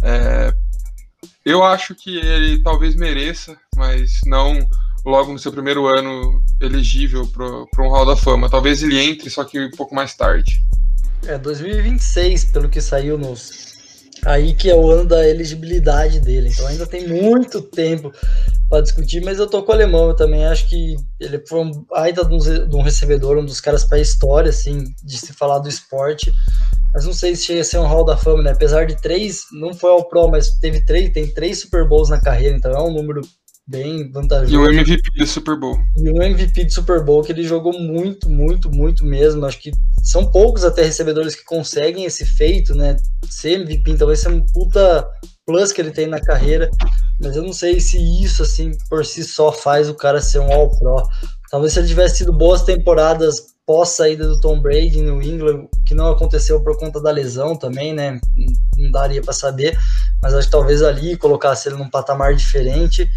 É, 0.03 0.53
eu 1.45 1.63
acho 1.63 1.95
que 1.95 2.17
ele 2.17 2.61
talvez 2.61 2.95
mereça, 2.95 3.57
mas 3.75 4.19
não 4.25 4.59
logo 5.05 5.31
no 5.31 5.39
seu 5.39 5.51
primeiro 5.51 5.87
ano 5.87 6.43
elegível 6.59 7.25
para 7.27 7.85
um 7.85 7.89
Hall 7.89 8.05
da 8.05 8.17
Fama. 8.17 8.49
Talvez 8.49 8.83
ele 8.83 8.99
entre, 8.99 9.29
só 9.29 9.45
que 9.45 9.57
um 9.57 9.71
pouco 9.71 9.95
mais 9.95 10.13
tarde. 10.13 10.61
É, 11.25 11.37
2026, 11.37 12.45
pelo 12.45 12.69
que 12.69 12.81
saiu 12.81 13.17
nos. 13.17 13.76
Aí 14.27 14.53
que 14.53 14.69
é 14.69 14.75
o 14.75 14.91
ano 14.91 15.05
da 15.05 15.25
elegibilidade 15.25 16.19
dele. 16.19 16.49
Então 16.49 16.67
ainda 16.67 16.85
tem 16.85 17.07
muito 17.07 17.61
tempo 17.61 18.11
para 18.69 18.81
discutir, 18.81 19.23
mas 19.23 19.39
eu 19.39 19.47
tô 19.47 19.63
com 19.63 19.71
o 19.71 19.75
alemão. 19.75 20.09
Eu 20.09 20.15
também 20.17 20.45
acho 20.45 20.67
que 20.67 20.97
ele 21.17 21.41
foi 21.47 21.61
um 21.61 21.71
de 21.71 22.75
um 22.75 22.81
recebedor, 22.81 23.37
um 23.37 23.45
dos 23.45 23.61
caras 23.61 23.85
para 23.85 23.97
a 23.97 24.01
história, 24.01 24.49
assim, 24.49 24.83
de 25.01 25.17
se 25.17 25.31
falar 25.31 25.59
do 25.59 25.69
esporte. 25.69 26.29
Mas 26.93 27.05
não 27.05 27.13
sei 27.13 27.37
se 27.37 27.45
chega 27.45 27.61
a 27.61 27.63
ser 27.63 27.77
um 27.77 27.87
Hall 27.87 28.03
da 28.03 28.17
Fama, 28.17 28.43
né? 28.43 28.51
Apesar 28.51 28.85
de 28.85 29.01
três, 29.01 29.43
não 29.53 29.73
foi 29.73 29.91
ao 29.91 30.03
Pro, 30.09 30.27
mas 30.27 30.49
teve 30.59 30.83
três, 30.83 31.09
tem 31.13 31.33
três 31.33 31.61
Super 31.61 31.87
Bowls 31.87 32.09
na 32.09 32.19
carreira, 32.19 32.57
então 32.57 32.71
é 32.71 32.81
um 32.81 32.91
número 32.91 33.21
bem 33.67 34.09
vantajoso. 34.11 34.53
E 34.53 34.57
o 34.57 34.65
MVP 34.65 35.11
do 35.17 35.27
Super 35.27 35.59
Bowl. 35.59 35.77
E 35.97 36.09
o 36.09 36.23
MVP 36.23 36.65
do 36.65 36.71
Super 36.71 37.03
Bowl, 37.03 37.21
que 37.21 37.31
ele 37.31 37.43
jogou 37.43 37.73
muito, 37.73 38.29
muito, 38.29 38.71
muito 38.71 39.05
mesmo. 39.05 39.45
Acho 39.45 39.59
que 39.59 39.71
são 40.01 40.31
poucos 40.31 40.63
até 40.63 40.83
recebedores 40.83 41.35
que 41.35 41.43
conseguem 41.43 42.05
esse 42.05 42.25
feito, 42.25 42.73
né? 42.73 42.95
Ser 43.29 43.61
MVP, 43.61 43.91
então 43.91 44.11
esse 44.11 44.27
é 44.27 44.29
um 44.29 44.41
puta 44.41 45.07
plus 45.45 45.71
que 45.71 45.81
ele 45.81 45.91
tem 45.91 46.07
na 46.07 46.21
carreira. 46.21 46.69
Mas 47.19 47.35
eu 47.35 47.43
não 47.43 47.53
sei 47.53 47.79
se 47.79 47.97
isso, 48.23 48.43
assim, 48.43 48.71
por 48.89 49.05
si 49.05 49.23
só 49.23 49.51
faz 49.51 49.89
o 49.89 49.95
cara 49.95 50.21
ser 50.21 50.39
um 50.39 50.51
All-Pro. 50.51 51.03
Talvez 51.49 51.73
se 51.73 51.79
ele 51.79 51.87
tivesse 51.87 52.17
tido 52.17 52.31
boas 52.31 52.63
temporadas 52.63 53.57
pós 53.65 53.89
saída 53.89 54.25
do 54.25 54.39
Tom 54.39 54.61
Brady 54.61 55.01
no 55.01 55.21
England, 55.21 55.67
que 55.85 55.93
não 55.93 56.09
aconteceu 56.09 56.63
por 56.63 56.77
conta 56.77 57.01
da 57.01 57.11
lesão 57.11 57.53
também, 57.53 57.93
né? 57.93 58.17
Não 58.77 58.91
daria 58.91 59.21
para 59.21 59.33
saber, 59.33 59.77
mas 60.21 60.33
acho 60.33 60.47
que 60.47 60.51
talvez 60.51 60.81
ali 60.81 61.17
colocasse 61.17 61.67
ele 61.67 61.75
num 61.75 61.89
patamar 61.89 62.33
diferente. 62.33 63.09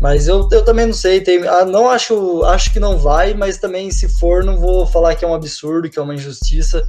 Mas 0.00 0.28
eu, 0.28 0.48
eu 0.52 0.64
também 0.64 0.86
não 0.86 0.92
sei, 0.92 1.20
tem, 1.20 1.46
ah, 1.46 1.64
não 1.64 1.88
acho, 1.88 2.44
acho 2.44 2.72
que 2.72 2.78
não 2.78 2.98
vai, 2.98 3.32
mas 3.32 3.58
também 3.58 3.90
se 3.90 4.08
for, 4.08 4.44
não 4.44 4.58
vou 4.58 4.86
falar 4.86 5.14
que 5.14 5.24
é 5.24 5.28
um 5.28 5.34
absurdo, 5.34 5.88
que 5.88 5.98
é 5.98 6.02
uma 6.02 6.14
injustiça. 6.14 6.86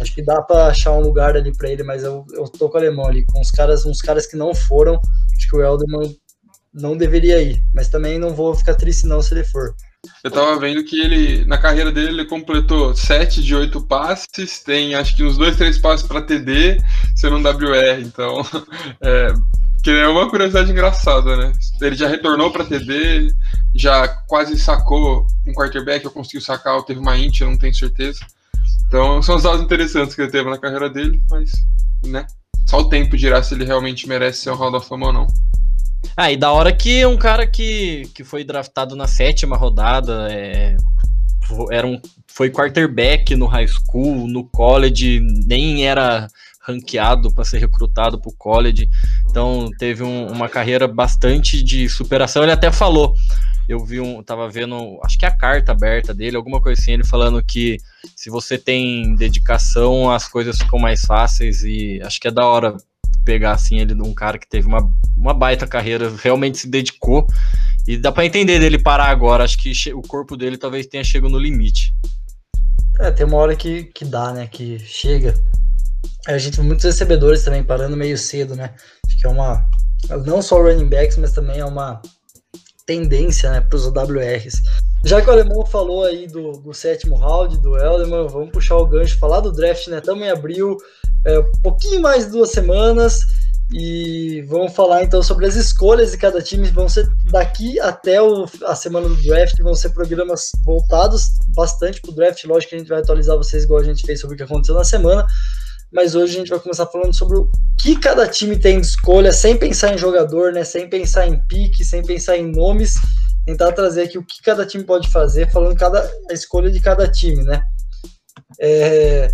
Acho 0.00 0.14
que 0.14 0.22
dá 0.22 0.42
para 0.42 0.66
achar 0.66 0.92
um 0.92 1.00
lugar 1.00 1.36
ali 1.36 1.56
para 1.56 1.70
ele, 1.70 1.82
mas 1.82 2.02
eu, 2.02 2.24
eu 2.32 2.44
tô 2.44 2.68
com 2.68 2.76
o 2.76 2.80
alemão 2.80 3.06
ali, 3.06 3.24
com 3.26 3.40
os 3.40 3.50
caras, 3.50 3.84
uns 3.84 4.00
caras 4.00 4.26
que 4.26 4.36
não 4.36 4.54
foram, 4.54 5.00
acho 5.36 5.48
que 5.48 5.56
o 5.56 5.62
Elderman 5.62 6.16
não 6.72 6.96
deveria 6.96 7.40
ir, 7.42 7.62
mas 7.74 7.88
também 7.88 8.18
não 8.18 8.34
vou 8.34 8.54
ficar 8.54 8.74
triste 8.74 9.06
não 9.06 9.22
se 9.22 9.34
ele 9.34 9.44
for. 9.44 9.74
Eu 10.22 10.30
tava 10.30 10.58
vendo 10.60 10.84
que 10.84 11.00
ele, 11.00 11.44
na 11.44 11.58
carreira 11.58 11.90
dele, 11.90 12.08
ele 12.08 12.24
completou 12.24 12.94
7 12.94 13.42
de 13.42 13.54
8 13.54 13.80
passes, 13.82 14.62
tem 14.62 14.94
acho 14.94 15.16
que 15.16 15.24
uns 15.24 15.36
2, 15.36 15.56
3 15.56 15.78
passes 15.78 16.06
para 16.06 16.22
TD, 16.22 16.78
sendo 17.16 17.36
um 17.36 17.42
WR, 17.42 18.00
então 18.00 18.42
é, 19.02 19.32
que 19.82 19.90
é 19.90 20.08
uma 20.08 20.28
curiosidade 20.28 20.70
engraçada, 20.70 21.36
né? 21.36 21.52
Ele 21.80 21.96
já 21.96 22.08
retornou 22.08 22.50
para 22.50 22.64
TD, 22.64 23.32
já 23.74 24.08
quase 24.26 24.58
sacou 24.58 25.26
um 25.46 25.52
quarterback, 25.52 26.04
eu 26.04 26.10
conseguiu 26.10 26.40
sacar, 26.40 26.74
ou 26.74 26.82
teve 26.82 27.00
uma 27.00 27.16
int, 27.16 27.40
eu 27.40 27.50
não 27.50 27.58
tenho 27.58 27.74
certeza. 27.74 28.20
Então 28.86 29.22
são 29.22 29.36
os 29.36 29.42
dados 29.42 29.62
interessantes 29.62 30.14
que 30.14 30.22
ele 30.22 30.30
teve 30.30 30.48
na 30.48 30.58
carreira 30.58 30.90
dele, 30.90 31.22
mas, 31.30 31.52
né? 32.04 32.26
Só 32.66 32.78
o 32.80 32.88
tempo 32.88 33.16
dirá 33.16 33.42
se 33.42 33.54
ele 33.54 33.64
realmente 33.64 34.08
merece 34.08 34.42
ser 34.42 34.50
um 34.50 34.56
Hall 34.56 34.70
da 34.70 34.80
Fama 34.80 35.06
ou 35.06 35.12
não. 35.12 35.26
Ah, 36.16 36.30
e 36.30 36.36
da 36.36 36.52
hora 36.52 36.72
que 36.72 37.04
um 37.06 37.16
cara 37.16 37.46
que, 37.46 38.08
que 38.14 38.22
foi 38.22 38.44
draftado 38.44 38.94
na 38.94 39.06
sétima 39.06 39.56
rodada, 39.56 40.28
é, 40.30 40.76
era 41.70 41.86
um, 41.86 42.00
foi 42.26 42.50
quarterback 42.50 43.34
no 43.34 43.46
high 43.46 43.66
school, 43.66 44.28
no 44.28 44.44
college, 44.44 45.20
nem 45.46 45.86
era 45.86 46.28
ranqueado 46.68 47.32
para 47.32 47.44
ser 47.44 47.58
recrutado 47.58 48.20
para 48.20 48.28
o 48.28 48.36
college. 48.36 48.88
Então 49.28 49.70
teve 49.78 50.02
um, 50.02 50.26
uma 50.26 50.48
carreira 50.48 50.86
bastante 50.86 51.62
de 51.62 51.88
superação. 51.88 52.42
Ele 52.42 52.52
até 52.52 52.70
falou, 52.70 53.14
eu 53.68 53.84
vi 53.84 54.00
um, 54.00 54.22
tava 54.22 54.48
vendo, 54.48 54.98
acho 55.04 55.18
que 55.18 55.24
é 55.24 55.28
a 55.28 55.36
carta 55.36 55.72
aberta 55.72 56.14
dele, 56.14 56.36
alguma 56.36 56.60
coisa 56.60 56.80
assim, 56.80 56.92
ele 56.92 57.04
falando 57.04 57.42
que 57.44 57.78
se 58.16 58.30
você 58.30 58.56
tem 58.56 59.14
dedicação, 59.14 60.10
as 60.10 60.26
coisas 60.28 60.58
ficam 60.58 60.78
mais 60.78 61.02
fáceis 61.02 61.62
e 61.62 62.00
acho 62.02 62.20
que 62.20 62.28
é 62.28 62.30
da 62.30 62.46
hora 62.46 62.76
pegar 63.24 63.52
assim 63.52 63.78
ele 63.78 63.92
um 64.00 64.14
cara 64.14 64.38
que 64.38 64.48
teve 64.48 64.66
uma, 64.66 64.90
uma 65.14 65.34
baita 65.34 65.66
carreira, 65.66 66.10
realmente 66.22 66.56
se 66.56 66.68
dedicou 66.68 67.26
e 67.86 67.96
dá 67.96 68.10
para 68.10 68.24
entender 68.24 68.58
dele 68.58 68.78
parar 68.78 69.08
agora. 69.08 69.44
Acho 69.44 69.58
que 69.58 69.72
o 69.94 70.02
corpo 70.02 70.36
dele 70.36 70.56
talvez 70.56 70.86
tenha 70.86 71.04
chegado 71.04 71.30
no 71.30 71.38
limite. 71.38 71.92
É, 72.98 73.10
tem 73.10 73.26
uma 73.26 73.36
hora 73.36 73.54
que, 73.54 73.84
que 73.84 74.04
dá, 74.04 74.32
né? 74.32 74.46
Que 74.46 74.78
chega. 74.78 75.34
A 76.26 76.38
gente 76.38 76.60
muitos 76.60 76.84
recebedores 76.84 77.44
também 77.44 77.62
parando 77.62 77.96
meio 77.96 78.18
cedo, 78.18 78.54
né? 78.54 78.74
Acho 79.06 79.18
que 79.18 79.26
é 79.26 79.30
uma. 79.30 79.66
Não 80.24 80.40
só 80.40 80.60
running 80.62 80.88
backs, 80.88 81.16
mas 81.16 81.32
também 81.32 81.58
é 81.58 81.64
uma 81.64 82.00
tendência 82.86 83.50
né, 83.50 83.60
para 83.60 83.76
os 83.76 83.86
OWRs. 83.86 84.62
Já 85.04 85.20
que 85.20 85.28
o 85.28 85.32
Alemão 85.32 85.64
falou 85.66 86.04
aí 86.04 86.26
do, 86.26 86.52
do 86.52 86.72
sétimo 86.72 87.16
round, 87.16 87.58
do 87.58 87.76
Elderman, 87.76 88.26
vamos 88.26 88.50
puxar 88.50 88.76
o 88.76 88.86
gancho, 88.86 89.18
falar 89.18 89.40
do 89.40 89.52
draft, 89.52 89.86
né? 89.88 89.98
Estamos 89.98 90.24
em 90.24 90.30
abril, 90.30 90.76
é, 91.24 91.38
um 91.38 91.62
pouquinho 91.62 92.00
mais 92.00 92.30
duas 92.30 92.50
semanas. 92.50 93.20
E 93.70 94.42
vamos 94.48 94.72
falar 94.74 95.04
então 95.04 95.22
sobre 95.22 95.44
as 95.44 95.54
escolhas 95.54 96.12
de 96.12 96.16
cada 96.16 96.40
time. 96.40 96.70
Vão 96.70 96.88
ser 96.88 97.06
daqui 97.30 97.78
até 97.78 98.20
o, 98.20 98.46
a 98.64 98.74
semana 98.74 99.08
do 99.08 99.22
draft, 99.22 99.60
vão 99.60 99.74
ser 99.74 99.90
programas 99.90 100.50
voltados 100.64 101.28
bastante 101.54 102.00
para 102.00 102.10
o 102.10 102.14
draft. 102.14 102.42
Lógico 102.44 102.70
que 102.70 102.76
a 102.76 102.78
gente 102.78 102.88
vai 102.88 103.00
atualizar 103.00 103.36
vocês 103.36 103.64
igual 103.64 103.80
a 103.80 103.84
gente 103.84 104.06
fez 104.06 104.20
sobre 104.20 104.34
o 104.34 104.36
que 104.38 104.42
aconteceu 104.42 104.74
na 104.74 104.84
semana. 104.84 105.26
Mas 105.92 106.14
hoje 106.14 106.34
a 106.34 106.38
gente 106.38 106.50
vai 106.50 106.60
começar 106.60 106.86
falando 106.86 107.16
sobre 107.16 107.38
o 107.38 107.50
que 107.80 107.98
cada 107.98 108.26
time 108.28 108.58
tem 108.58 108.80
de 108.80 108.86
escolha, 108.86 109.32
sem 109.32 109.56
pensar 109.56 109.94
em 109.94 109.98
jogador, 109.98 110.52
né? 110.52 110.64
Sem 110.64 110.88
pensar 110.88 111.26
em 111.26 111.40
pique, 111.46 111.84
sem 111.84 112.02
pensar 112.02 112.36
em 112.36 112.50
nomes. 112.50 112.94
Tentar 113.46 113.72
trazer 113.72 114.02
aqui 114.02 114.18
o 114.18 114.24
que 114.24 114.42
cada 114.42 114.66
time 114.66 114.84
pode 114.84 115.08
fazer, 115.08 115.50
falando 115.50 115.76
cada, 115.76 116.00
a 116.30 116.34
escolha 116.34 116.70
de 116.70 116.80
cada 116.80 117.10
time, 117.10 117.42
né? 117.42 117.62
É, 118.60 119.30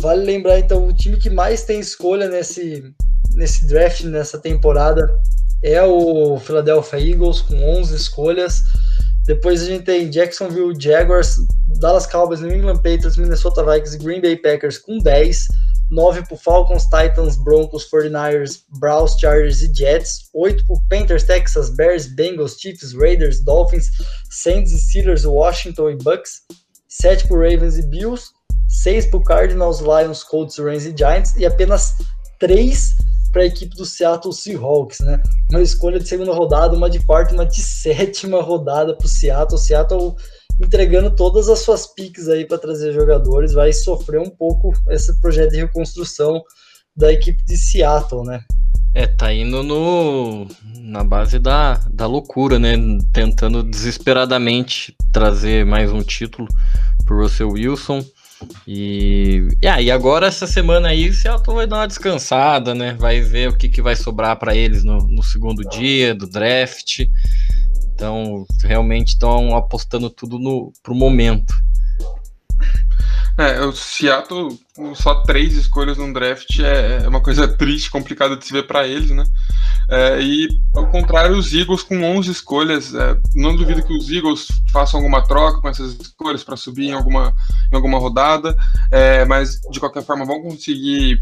vale 0.00 0.24
lembrar 0.24 0.58
então 0.58 0.88
o 0.88 0.94
time 0.94 1.18
que 1.18 1.28
mais 1.28 1.64
tem 1.64 1.78
escolha 1.80 2.28
nesse, 2.28 2.82
nesse 3.34 3.66
draft, 3.66 4.04
nessa 4.04 4.38
temporada, 4.38 5.06
é 5.62 5.82
o 5.82 6.38
Philadelphia 6.38 6.98
Eagles, 6.98 7.40
com 7.40 7.54
11 7.54 7.94
escolhas. 7.94 8.62
Depois 9.26 9.62
a 9.62 9.66
gente 9.66 9.84
tem 9.84 10.10
Jacksonville 10.10 10.78
Jaguars, 10.78 11.36
Dallas 11.80 12.06
Cowboys, 12.06 12.40
New 12.40 12.54
England 12.54 12.76
Patriots, 12.76 13.16
Minnesota 13.16 13.64
Vikings 13.64 13.96
e 13.96 13.98
Green 13.98 14.20
Bay 14.20 14.36
Packers 14.36 14.78
com 14.78 14.98
10. 14.98 15.46
9 15.90 16.26
para 16.26 16.36
Falcons, 16.36 16.84
Titans, 16.84 17.36
Broncos, 17.36 17.88
49ers, 17.90 18.62
Browns, 18.78 19.16
Chargers 19.18 19.62
e 19.62 19.72
Jets. 19.72 20.30
8 20.34 20.66
para 20.66 20.76
Panthers, 20.88 21.24
Texas, 21.24 21.70
Bears, 21.70 22.06
Bengals, 22.06 22.56
Chiefs, 22.58 22.92
Raiders, 22.94 23.40
Dolphins, 23.40 23.90
Saints 24.30 24.72
e 24.72 24.78
Steelers, 24.78 25.24
Washington 25.24 25.90
e 25.90 25.96
Bucks. 25.96 26.42
7 26.88 27.28
para 27.28 27.36
Ravens 27.36 27.78
e 27.78 27.82
Bills. 27.82 28.30
6 28.68 29.06
para 29.06 29.22
Cardinals, 29.22 29.80
Lions, 29.80 30.24
Colts, 30.24 30.58
Rams 30.58 30.86
e 30.86 30.96
Giants. 30.96 31.36
E 31.36 31.44
apenas 31.44 31.94
3 32.40 32.94
para 33.34 33.42
a 33.42 33.46
equipe 33.46 33.74
do 33.74 33.84
Seattle 33.84 34.32
Seahawks, 34.32 35.00
né? 35.00 35.20
Uma 35.50 35.60
escolha 35.60 35.98
de 35.98 36.08
segunda 36.08 36.32
rodada, 36.32 36.76
uma 36.76 36.88
de 36.88 37.04
quarta, 37.04 37.34
uma 37.34 37.44
de 37.44 37.60
sétima 37.60 38.40
rodada 38.40 38.96
para 38.96 39.06
o 39.06 39.08
Seattle. 39.08 39.58
Seattle 39.58 40.16
entregando 40.60 41.14
todas 41.14 41.48
as 41.48 41.60
suas 41.60 41.86
piques 41.86 42.28
aí 42.28 42.44
para 42.46 42.58
trazer 42.58 42.92
jogadores, 42.92 43.52
vai 43.52 43.72
sofrer 43.72 44.20
um 44.20 44.30
pouco 44.30 44.72
esse 44.88 45.20
projeto 45.20 45.50
de 45.52 45.58
reconstrução 45.58 46.42
da 46.96 47.12
equipe 47.12 47.44
de 47.44 47.56
Seattle, 47.56 48.24
né? 48.24 48.40
É, 48.94 49.08
tá 49.08 49.32
indo 49.32 49.64
no, 49.64 50.46
na 50.78 51.02
base 51.02 51.40
da, 51.40 51.80
da 51.90 52.06
loucura, 52.06 52.60
né? 52.60 52.74
Tentando 53.12 53.62
desesperadamente 53.64 54.94
trazer 55.12 55.66
mais 55.66 55.90
um 55.90 56.00
título 56.00 56.46
pro 57.04 57.20
Russell 57.20 57.50
Wilson. 57.50 58.04
E, 58.68 59.48
e 59.60 59.90
agora, 59.90 60.26
essa 60.26 60.46
semana 60.46 60.88
aí, 60.88 61.08
o 61.08 61.14
Seattle 61.14 61.56
vai 61.56 61.66
dar 61.66 61.78
uma 61.78 61.88
descansada, 61.88 62.72
né? 62.72 62.94
Vai 62.98 63.20
ver 63.20 63.48
o 63.48 63.56
que, 63.56 63.68
que 63.68 63.82
vai 63.82 63.96
sobrar 63.96 64.38
para 64.38 64.54
eles 64.54 64.84
no, 64.84 64.98
no 64.98 65.24
segundo 65.24 65.68
dia 65.68 66.14
do 66.14 66.28
draft. 66.28 67.00
Então, 67.94 68.44
realmente 68.62 69.10
estão 69.10 69.56
apostando 69.56 70.10
tudo 70.10 70.38
no, 70.38 70.72
pro 70.82 70.94
momento. 70.94 71.54
É, 73.38 73.60
o 73.60 73.72
Seattle, 73.72 74.58
só 74.94 75.14
três 75.22 75.54
escolhas 75.54 75.96
no 75.98 76.12
draft 76.12 76.58
é, 76.58 77.04
é 77.04 77.08
uma 77.08 77.20
coisa 77.20 77.46
triste, 77.46 77.90
complicada 77.90 78.36
de 78.36 78.44
se 78.44 78.52
ver 78.52 78.66
para 78.66 78.86
eles, 78.86 79.10
né? 79.10 79.24
É, 79.88 80.20
e, 80.20 80.48
ao 80.74 80.88
contrário, 80.88 81.36
os 81.36 81.52
Eagles 81.52 81.82
com 81.82 82.02
11 82.02 82.30
escolhas, 82.30 82.94
é, 82.94 83.16
não 83.34 83.54
duvido 83.54 83.84
que 83.84 83.96
os 83.96 84.10
Eagles 84.10 84.48
façam 84.72 84.98
alguma 84.98 85.22
troca 85.22 85.60
com 85.60 85.68
essas 85.68 85.94
escolhas 85.94 86.42
para 86.42 86.56
subir 86.56 86.88
em 86.88 86.92
alguma, 86.92 87.32
em 87.72 87.76
alguma 87.76 87.98
rodada, 87.98 88.56
é, 88.90 89.24
mas 89.24 89.60
de 89.70 89.78
qualquer 89.78 90.02
forma 90.04 90.24
vão 90.24 90.42
conseguir 90.42 91.20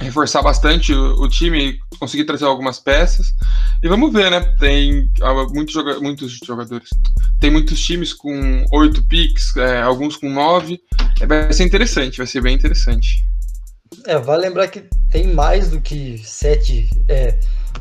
reforçar 0.00 0.42
bastante 0.42 0.92
o, 0.92 1.22
o, 1.22 1.28
time, 1.28 1.78
conseguir 1.98 2.24
trazer 2.24 2.44
algumas 2.44 2.78
peças. 2.78 3.34
E 3.82 3.88
vamos 3.88 4.12
ver, 4.12 4.30
né? 4.30 4.40
Tem 4.58 5.10
ah, 5.22 5.32
muitos, 5.52 5.74
joga 5.74 5.98
muitos 6.00 6.38
jogadores. 6.44 6.88
Tem 7.40 7.50
muitos 7.50 7.78
times 7.80 8.12
com 8.12 8.64
oito 8.72 9.02
picks, 9.06 9.56
é, 9.56 9.82
alguns 9.82 10.16
com 10.16 10.28
nove. 10.28 10.80
É, 11.20 11.26
vai 11.26 11.52
ser 11.52 11.64
interessante, 11.64 12.18
vai 12.18 12.26
ser 12.26 12.42
bem 12.42 12.55
interessante. 12.56 13.24
É, 14.06 14.18
vale 14.18 14.42
lembrar 14.42 14.68
que 14.68 14.84
tem 15.10 15.32
mais 15.32 15.70
do 15.70 15.80
que 15.80 16.20
sete. 16.24 16.88
É, 17.08 17.38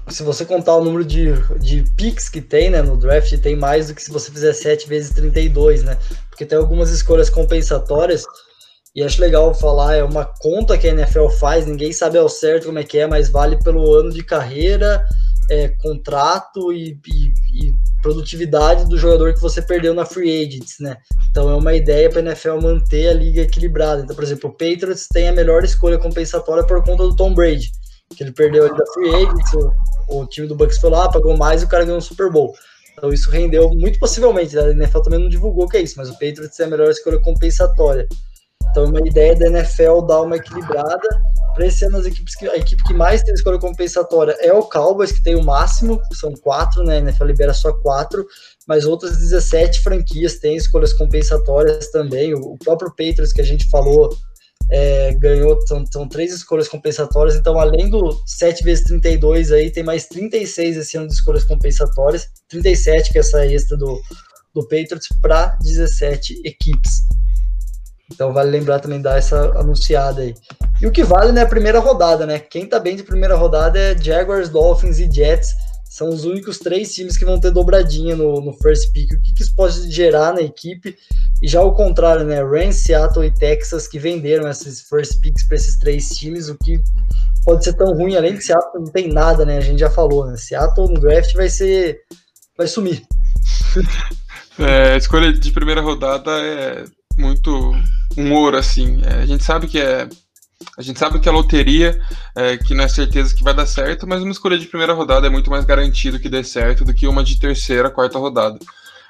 se 0.07 0.23
você 0.23 0.45
contar 0.45 0.75
o 0.75 0.83
número 0.83 1.03
de, 1.03 1.33
de 1.59 1.83
picks 1.95 2.29
que 2.29 2.41
tem 2.41 2.69
né, 2.69 2.81
no 2.81 2.97
draft, 2.97 3.35
tem 3.39 3.55
mais 3.55 3.87
do 3.87 3.95
que 3.95 4.03
se 4.03 4.11
você 4.11 4.31
fizer 4.31 4.53
7 4.53 4.87
vezes 4.87 5.11
32, 5.11 5.83
né? 5.83 5.97
Porque 6.29 6.45
tem 6.45 6.57
algumas 6.57 6.91
escolhas 6.91 7.29
compensatórias 7.29 8.23
e 8.95 9.03
acho 9.03 9.19
legal 9.19 9.53
falar, 9.53 9.95
é 9.95 10.03
uma 10.03 10.25
conta 10.25 10.77
que 10.77 10.87
a 10.87 10.91
NFL 10.91 11.27
faz, 11.27 11.65
ninguém 11.65 11.91
sabe 11.91 12.17
ao 12.17 12.29
certo 12.29 12.67
como 12.67 12.79
é 12.79 12.83
que 12.83 12.97
é, 12.97 13.05
mas 13.05 13.29
vale 13.29 13.61
pelo 13.61 13.93
ano 13.93 14.09
de 14.09 14.23
carreira, 14.23 15.05
é, 15.49 15.69
contrato 15.69 16.71
e, 16.71 16.99
e, 17.07 17.33
e, 17.53 17.73
produtividade 18.01 18.87
do 18.87 18.97
jogador 18.97 19.33
que 19.33 19.41
você 19.41 19.61
perdeu 19.61 19.93
na 19.93 20.05
free 20.05 20.45
agents, 20.45 20.77
né? 20.79 20.97
Então 21.29 21.49
é 21.49 21.55
uma 21.55 21.73
ideia 21.73 22.09
para 22.09 22.19
a 22.19 22.23
NFL 22.23 22.61
manter 22.61 23.09
a 23.09 23.13
liga 23.13 23.41
equilibrada. 23.41 24.01
Então, 24.01 24.15
por 24.15 24.23
exemplo, 24.23 24.49
o 24.49 24.53
Patriots 24.53 25.07
tem 25.11 25.27
a 25.27 25.33
melhor 25.33 25.63
escolha 25.63 25.97
compensatória 25.97 26.65
por 26.65 26.83
conta 26.83 27.03
do 27.03 27.15
Tom 27.15 27.33
Brady, 27.33 27.71
que 28.15 28.23
ele 28.23 28.31
perdeu 28.31 28.65
ali 28.65 28.77
da 28.77 28.85
free 28.93 29.15
agents, 29.15 29.53
o, 29.53 30.21
o 30.21 30.27
time 30.27 30.47
do 30.47 30.55
Bucks 30.55 30.79
foi 30.79 30.89
lá, 30.89 31.09
pagou 31.09 31.35
mais 31.35 31.61
e 31.61 31.65
o 31.65 31.67
cara 31.67 31.83
ganhou 31.83 31.97
um 31.97 32.01
Super 32.01 32.31
Bowl. 32.31 32.53
Então 32.93 33.11
isso 33.11 33.29
rendeu 33.29 33.69
muito 33.71 33.99
possivelmente, 33.99 34.57
a 34.57 34.71
NFL 34.71 34.99
também 34.99 35.19
não 35.19 35.27
divulgou 35.29 35.67
que 35.67 35.77
é 35.77 35.81
isso, 35.81 35.95
mas 35.97 36.09
o 36.09 36.13
Patriots 36.13 36.59
é 36.59 36.63
a 36.63 36.67
melhor 36.67 36.89
escolha 36.89 37.19
compensatória. 37.19 38.07
Então, 38.75 38.89
uma 38.89 39.07
ideia 39.07 39.33
da 39.33 39.47
NFL 39.47 40.01
dar 40.01 40.23
uma 40.23 40.35
equilibrada. 40.35 41.07
Para 41.53 41.65
esse 41.65 41.85
ano, 41.85 41.95
as 41.95 42.05
equipes 42.05 42.35
que, 42.35 42.45
a 42.49 42.57
equipe 42.57 42.83
que 42.83 42.93
mais 42.93 43.23
tem 43.23 43.33
escolha 43.33 43.57
compensatória 43.57 44.35
é 44.41 44.51
o 44.51 44.63
Cowboys, 44.63 45.13
que 45.13 45.23
tem 45.23 45.33
o 45.33 45.41
máximo, 45.41 46.01
são 46.11 46.33
quatro, 46.33 46.83
né? 46.83 46.97
A 46.97 46.99
NFL 46.99 47.23
libera 47.23 47.53
só 47.53 47.71
quatro, 47.71 48.27
mas 48.67 48.83
outras 48.83 49.17
17 49.17 49.79
franquias 49.79 50.39
têm 50.39 50.57
escolhas 50.57 50.91
compensatórias 50.91 51.89
também. 51.89 52.33
O, 52.33 52.57
próprio 52.57 52.89
Patriots, 52.89 53.31
que 53.31 53.39
a 53.39 53.45
gente 53.45 53.69
falou, 53.69 54.13
é, 54.69 55.13
ganhou, 55.13 55.57
são, 55.65 55.85
são 55.89 56.05
três 56.09 56.33
escolhas 56.33 56.67
compensatórias, 56.67 57.37
então 57.37 57.57
além 57.57 57.89
do 57.89 58.21
7 58.25 58.61
vezes 58.61 58.83
32 58.83 59.53
aí, 59.53 59.71
tem 59.71 59.85
mais 59.85 60.05
36 60.07 60.75
esse 60.75 60.97
ano 60.97 61.07
de 61.07 61.13
escolhas 61.13 61.45
compensatórias, 61.45 62.27
37 62.49 63.13
que 63.13 63.19
é 63.19 63.21
essa 63.21 63.45
extra 63.45 63.77
do, 63.77 64.01
do 64.53 64.63
Patriots 64.63 65.07
para 65.21 65.57
17 65.61 66.41
equipes. 66.43 67.05
Então 68.11 68.31
vale 68.31 68.51
lembrar 68.51 68.79
também 68.79 69.01
dar 69.01 69.17
essa 69.17 69.51
anunciada 69.57 70.21
aí. 70.21 70.35
E 70.81 70.87
o 70.87 70.91
que 70.91 71.03
vale 71.03 71.31
né, 71.31 71.41
a 71.41 71.47
primeira 71.47 71.79
rodada, 71.79 72.25
né? 72.25 72.39
Quem 72.39 72.67
tá 72.67 72.79
bem 72.79 72.95
de 72.95 73.03
primeira 73.03 73.35
rodada 73.35 73.79
é 73.79 73.97
Jaguars, 73.97 74.49
Dolphins 74.49 74.99
e 74.99 75.11
Jets. 75.11 75.49
São 75.89 76.09
os 76.09 76.25
únicos 76.25 76.59
três 76.59 76.93
times 76.93 77.17
que 77.17 77.23
vão 77.23 77.39
ter 77.39 77.51
dobradinha 77.51 78.15
no, 78.15 78.41
no 78.41 78.53
first 78.53 78.91
pick. 78.91 79.13
O 79.13 79.21
que, 79.21 79.33
que 79.33 79.41
isso 79.41 79.55
pode 79.55 79.89
gerar 79.89 80.33
na 80.33 80.41
equipe? 80.41 80.95
E 81.41 81.47
já 81.47 81.61
o 81.61 81.73
contrário, 81.73 82.25
né? 82.25 82.43
Rams, 82.43 82.83
Seattle 82.83 83.25
e 83.25 83.31
Texas 83.31 83.87
que 83.87 83.97
venderam 83.97 84.49
esses 84.49 84.81
first 84.81 85.21
picks 85.21 85.47
para 85.47 85.55
esses 85.55 85.77
três 85.77 86.09
times, 86.09 86.49
o 86.49 86.57
que 86.57 86.79
pode 87.45 87.63
ser 87.63 87.73
tão 87.73 87.93
ruim, 87.93 88.15
além 88.15 88.35
de 88.35 88.43
Seattle 88.43 88.83
não 88.83 88.91
tem 88.91 89.07
nada, 89.11 89.45
né? 89.45 89.57
A 89.57 89.61
gente 89.61 89.79
já 89.79 89.89
falou, 89.89 90.25
né? 90.25 90.35
Seattle 90.35 90.89
no 90.89 90.99
draft 90.99 91.33
vai 91.33 91.49
ser. 91.49 92.01
vai 92.57 92.67
sumir. 92.67 93.03
É, 94.57 94.95
escolha 94.95 95.33
de 95.33 95.51
primeira 95.51 95.81
rodada 95.81 96.31
é 96.31 96.85
muito 97.17 97.73
um 98.17 98.33
ouro, 98.33 98.57
assim. 98.57 99.01
É, 99.03 99.23
a 99.23 99.25
gente 99.25 99.43
sabe 99.43 99.67
que 99.67 99.79
é. 99.79 100.07
A 100.77 100.81
gente 100.81 100.97
sabe 100.97 101.19
que 101.19 101.27
a 101.27 101.31
loteria, 101.31 101.99
é, 102.35 102.57
que 102.57 102.73
não 102.73 102.85
é 102.85 102.87
certeza 102.87 103.35
que 103.35 103.43
vai 103.43 103.53
dar 103.53 103.65
certo, 103.65 104.07
mas 104.07 104.21
uma 104.21 104.31
escolha 104.31 104.57
de 104.57 104.67
primeira 104.67 104.93
rodada 104.93 105.27
é 105.27 105.29
muito 105.29 105.49
mais 105.49 105.65
garantido 105.65 106.19
que 106.19 106.29
dê 106.29 106.43
certo 106.43 106.85
do 106.85 106.93
que 106.93 107.07
uma 107.07 107.23
de 107.23 107.39
terceira, 107.39 107.89
quarta 107.89 108.17
rodada. 108.17 108.57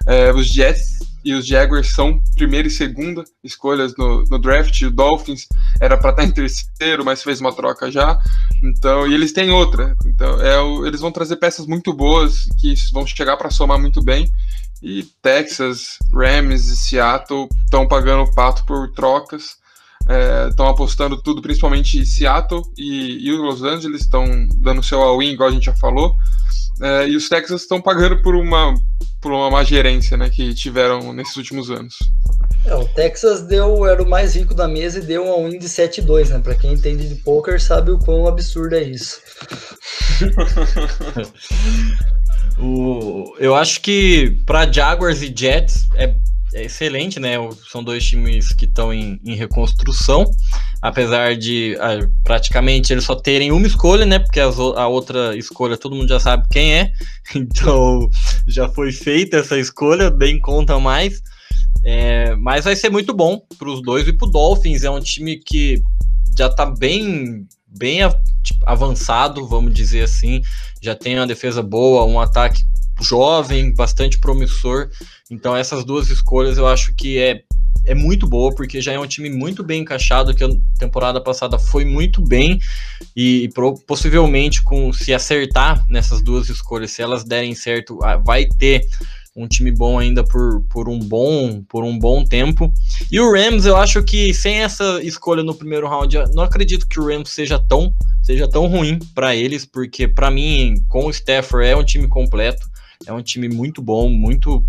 É, 0.07 0.31
os 0.33 0.47
Jets 0.47 0.99
e 1.23 1.33
os 1.33 1.47
Jaguars 1.47 1.87
são 1.89 2.21
primeira 2.35 2.67
e 2.67 2.71
segunda 2.71 3.23
escolhas 3.43 3.95
no, 3.97 4.23
no 4.25 4.37
draft. 4.37 4.79
O 4.83 4.91
Dolphins 4.91 5.47
era 5.81 5.97
para 5.97 6.11
estar 6.11 6.23
em 6.23 6.31
terceiro, 6.31 7.03
mas 7.03 7.23
fez 7.23 7.41
uma 7.41 7.51
troca 7.51 7.89
já. 7.89 8.19
Então, 8.63 9.07
e 9.07 9.13
eles 9.13 9.33
têm 9.33 9.49
outra. 9.49 9.95
Então, 10.05 10.39
é 10.39 10.59
o, 10.59 10.85
eles 10.85 11.01
vão 11.01 11.11
trazer 11.11 11.37
peças 11.37 11.65
muito 11.65 11.91
boas 11.91 12.43
que 12.59 12.75
vão 12.93 13.07
chegar 13.07 13.37
para 13.37 13.49
somar 13.49 13.79
muito 13.79 14.03
bem. 14.03 14.31
E 14.85 15.03
Texas, 15.19 15.97
Rams 16.13 16.67
e 16.67 16.77
Seattle 16.77 17.49
estão 17.65 17.87
pagando 17.87 18.21
o 18.21 18.35
pato 18.35 18.63
por 18.67 18.91
trocas. 18.91 19.57
Estão 20.47 20.67
é, 20.67 20.69
apostando 20.69 21.19
tudo, 21.19 21.41
principalmente 21.41 22.05
Seattle 22.05 22.61
e, 22.77 23.27
e 23.27 23.31
os 23.31 23.39
Los 23.39 23.63
Angeles 23.63 24.01
estão 24.01 24.25
dando 24.57 24.83
seu 24.83 25.01
all-in, 25.01 25.31
igual 25.31 25.49
a 25.49 25.51
gente 25.51 25.65
já 25.65 25.73
falou. 25.73 26.15
É, 26.79 27.07
e 27.07 27.15
os 27.15 27.27
Texas 27.27 27.61
estão 27.61 27.81
pagando 27.81 28.21
por 28.21 28.35
uma, 28.35 28.75
por 29.19 29.31
uma 29.31 29.49
má 29.49 29.63
gerência 29.63 30.15
né, 30.17 30.29
que 30.29 30.53
tiveram 30.53 31.11
nesses 31.13 31.35
últimos 31.35 31.71
anos. 31.71 31.95
É, 32.63 32.75
o 32.75 32.85
Texas 32.85 33.41
deu, 33.41 33.87
era 33.87 34.03
o 34.03 34.07
mais 34.07 34.35
rico 34.35 34.53
da 34.53 34.67
mesa 34.67 34.99
e 34.99 35.01
deu 35.01 35.25
um 35.25 35.31
all-in 35.31 35.57
de 35.57 35.67
7-2, 35.67 36.29
né? 36.29 36.37
Para 36.37 36.53
quem 36.53 36.73
entende 36.73 37.09
de 37.09 37.15
poker 37.15 37.59
sabe 37.59 37.89
o 37.89 37.97
quão 37.97 38.27
absurdo 38.27 38.75
é 38.75 38.83
isso. 38.83 39.19
O, 42.57 43.35
eu 43.37 43.53
acho 43.55 43.81
que 43.81 44.37
para 44.45 44.71
Jaguars 44.71 45.21
e 45.21 45.33
Jets 45.35 45.87
é, 45.95 46.15
é 46.53 46.65
excelente, 46.65 47.19
né? 47.19 47.35
São 47.69 47.83
dois 47.83 48.05
times 48.05 48.53
que 48.53 48.65
estão 48.65 48.93
em, 48.93 49.19
em, 49.25 49.35
reconstrução, 49.35 50.29
apesar 50.81 51.35
de 51.35 51.77
ah, 51.81 52.07
praticamente 52.23 52.93
eles 52.93 53.03
só 53.03 53.15
terem 53.15 53.51
uma 53.51 53.67
escolha, 53.67 54.05
né? 54.05 54.19
Porque 54.19 54.39
as, 54.39 54.57
a 54.57 54.87
outra 54.87 55.35
escolha 55.35 55.77
todo 55.77 55.95
mundo 55.95 56.07
já 56.07 56.19
sabe 56.19 56.47
quem 56.49 56.73
é, 56.73 56.91
então 57.35 58.09
já 58.47 58.69
foi 58.69 58.91
feita 58.91 59.37
essa 59.37 59.57
escolha, 59.57 60.09
bem 60.09 60.39
conta 60.39 60.79
mais. 60.79 61.21
É, 61.83 62.35
mas 62.37 62.65
vai 62.65 62.75
ser 62.75 62.89
muito 62.89 63.13
bom 63.13 63.39
para 63.59 63.69
os 63.69 63.81
dois 63.81 64.07
e 64.07 64.13
para 64.13 64.27
o 64.27 64.31
Dolphins. 64.31 64.83
É 64.83 64.89
um 64.89 64.99
time 64.99 65.37
que 65.37 65.83
já 66.37 66.47
está 66.47 66.65
bem, 66.65 67.47
bem 67.77 67.99
tipo, 68.43 68.63
avançado, 68.65 69.47
vamos 69.47 69.73
dizer 69.73 70.03
assim. 70.03 70.41
Já 70.81 70.95
tem 70.95 71.17
uma 71.17 71.27
defesa 71.27 71.61
boa, 71.61 72.05
um 72.05 72.19
ataque 72.19 72.63
jovem, 73.01 73.73
bastante 73.73 74.19
promissor. 74.19 74.89
Então 75.29 75.55
essas 75.55 75.83
duas 75.83 76.09
escolhas 76.09 76.57
eu 76.57 76.67
acho 76.67 76.93
que 76.95 77.17
é, 77.17 77.41
é 77.85 77.93
muito 77.93 78.27
boa, 78.27 78.53
porque 78.53 78.81
já 78.81 78.93
é 78.93 78.99
um 78.99 79.07
time 79.07 79.29
muito 79.29 79.63
bem 79.63 79.81
encaixado, 79.81 80.33
que 80.33 80.43
a 80.43 80.49
temporada 80.79 81.21
passada 81.21 81.59
foi 81.59 81.85
muito 81.85 82.21
bem, 82.21 82.59
e, 83.15 83.43
e 83.45 83.49
possivelmente 83.85 84.63
com 84.63 84.91
se 84.91 85.13
acertar 85.13 85.85
nessas 85.89 86.21
duas 86.21 86.49
escolhas, 86.49 86.91
se 86.91 87.01
elas 87.01 87.23
derem 87.23 87.53
certo, 87.53 87.99
vai 88.23 88.45
ter 88.45 88.87
um 89.35 89.47
time 89.47 89.69
bom 89.71 89.99
ainda 89.99 90.23
por, 90.23 90.61
por 90.69 90.87
um 90.87 90.97
bom 90.97 91.61
por 91.67 91.83
um 91.83 91.99
bom 91.99 92.23
tempo. 92.23 92.71
E 93.11 93.19
o 93.19 93.31
Rams, 93.31 93.65
eu 93.65 93.75
acho 93.75 94.01
que 94.03 94.33
sem 94.33 94.63
essa 94.63 95.01
escolha 95.03 95.43
no 95.43 95.53
primeiro 95.53 95.87
round, 95.87 96.15
não 96.33 96.43
acredito 96.43 96.87
que 96.87 96.99
o 96.99 97.05
Rams 97.05 97.29
seja 97.29 97.59
tão 97.59 97.93
seja 98.23 98.47
tão 98.47 98.67
ruim 98.67 98.97
para 99.13 99.35
eles, 99.35 99.65
porque 99.65 100.07
para 100.07 100.31
mim, 100.31 100.83
com 100.87 101.05
o 101.05 101.09
Stafford 101.11 101.67
é 101.67 101.75
um 101.75 101.83
time 101.83 102.07
completo. 102.07 102.67
É 103.05 103.13
um 103.13 103.21
time 103.21 103.49
muito 103.49 103.81
bom, 103.81 104.09
muito 104.09 104.65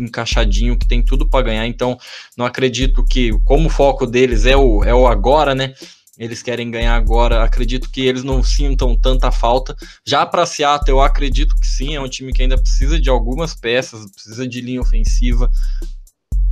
encaixadinho, 0.00 0.76
que 0.76 0.88
tem 0.88 1.02
tudo 1.02 1.28
para 1.28 1.44
ganhar. 1.44 1.66
Então, 1.66 1.98
não 2.36 2.46
acredito 2.46 3.04
que, 3.04 3.32
como 3.44 3.66
o 3.66 3.70
foco 3.70 4.06
deles 4.06 4.46
é 4.46 4.56
o, 4.56 4.82
é 4.82 4.94
o 4.94 5.06
agora, 5.06 5.54
né? 5.54 5.74
Eles 6.18 6.42
querem 6.42 6.70
ganhar 6.70 6.96
agora. 6.96 7.44
Acredito 7.44 7.90
que 7.90 8.00
eles 8.00 8.24
não 8.24 8.42
sintam 8.42 8.96
tanta 8.96 9.30
falta. 9.30 9.76
Já 10.06 10.24
para 10.24 10.46
Seattle, 10.46 10.96
eu 10.96 11.02
acredito 11.02 11.54
que 11.56 11.66
sim. 11.66 11.94
É 11.94 12.00
um 12.00 12.08
time 12.08 12.32
que 12.32 12.42
ainda 12.42 12.56
precisa 12.56 12.98
de 12.98 13.10
algumas 13.10 13.54
peças, 13.54 14.10
precisa 14.10 14.48
de 14.48 14.60
linha 14.60 14.80
ofensiva, 14.80 15.50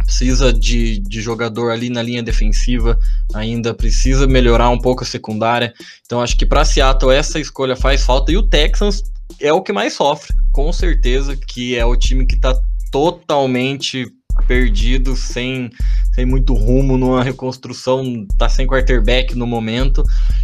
precisa 0.04 0.52
de, 0.52 0.98
de 1.00 1.20
jogador 1.20 1.70
ali 1.70 1.88
na 1.88 2.02
linha 2.02 2.22
defensiva, 2.22 2.98
ainda 3.32 3.74
precisa 3.74 4.26
melhorar 4.26 4.68
um 4.68 4.78
pouco 4.78 5.02
a 5.02 5.06
secundária. 5.06 5.72
Então 6.04 6.20
acho 6.20 6.36
que 6.36 6.46
para 6.46 6.64
Seattle 6.64 7.14
essa 7.14 7.40
escolha 7.40 7.74
faz 7.74 8.04
falta 8.04 8.30
e 8.30 8.36
o 8.36 8.42
Texans 8.42 9.02
é 9.40 9.52
o 9.52 9.62
que 9.62 9.72
mais 9.72 9.94
sofre, 9.94 10.34
com 10.52 10.72
certeza, 10.72 11.36
que 11.36 11.74
é 11.76 11.84
o 11.84 11.96
time 11.96 12.26
que 12.26 12.34
está 12.34 12.54
totalmente 12.90 14.06
perdido, 14.46 15.16
sem, 15.16 15.70
sem 16.12 16.24
muito 16.24 16.54
rumo 16.54 16.96
numa 16.96 17.22
reconstrução, 17.22 18.26
tá 18.38 18.48
sem 18.48 18.66
quarterback 18.66 19.34
no 19.34 19.46
momento. 19.46 20.02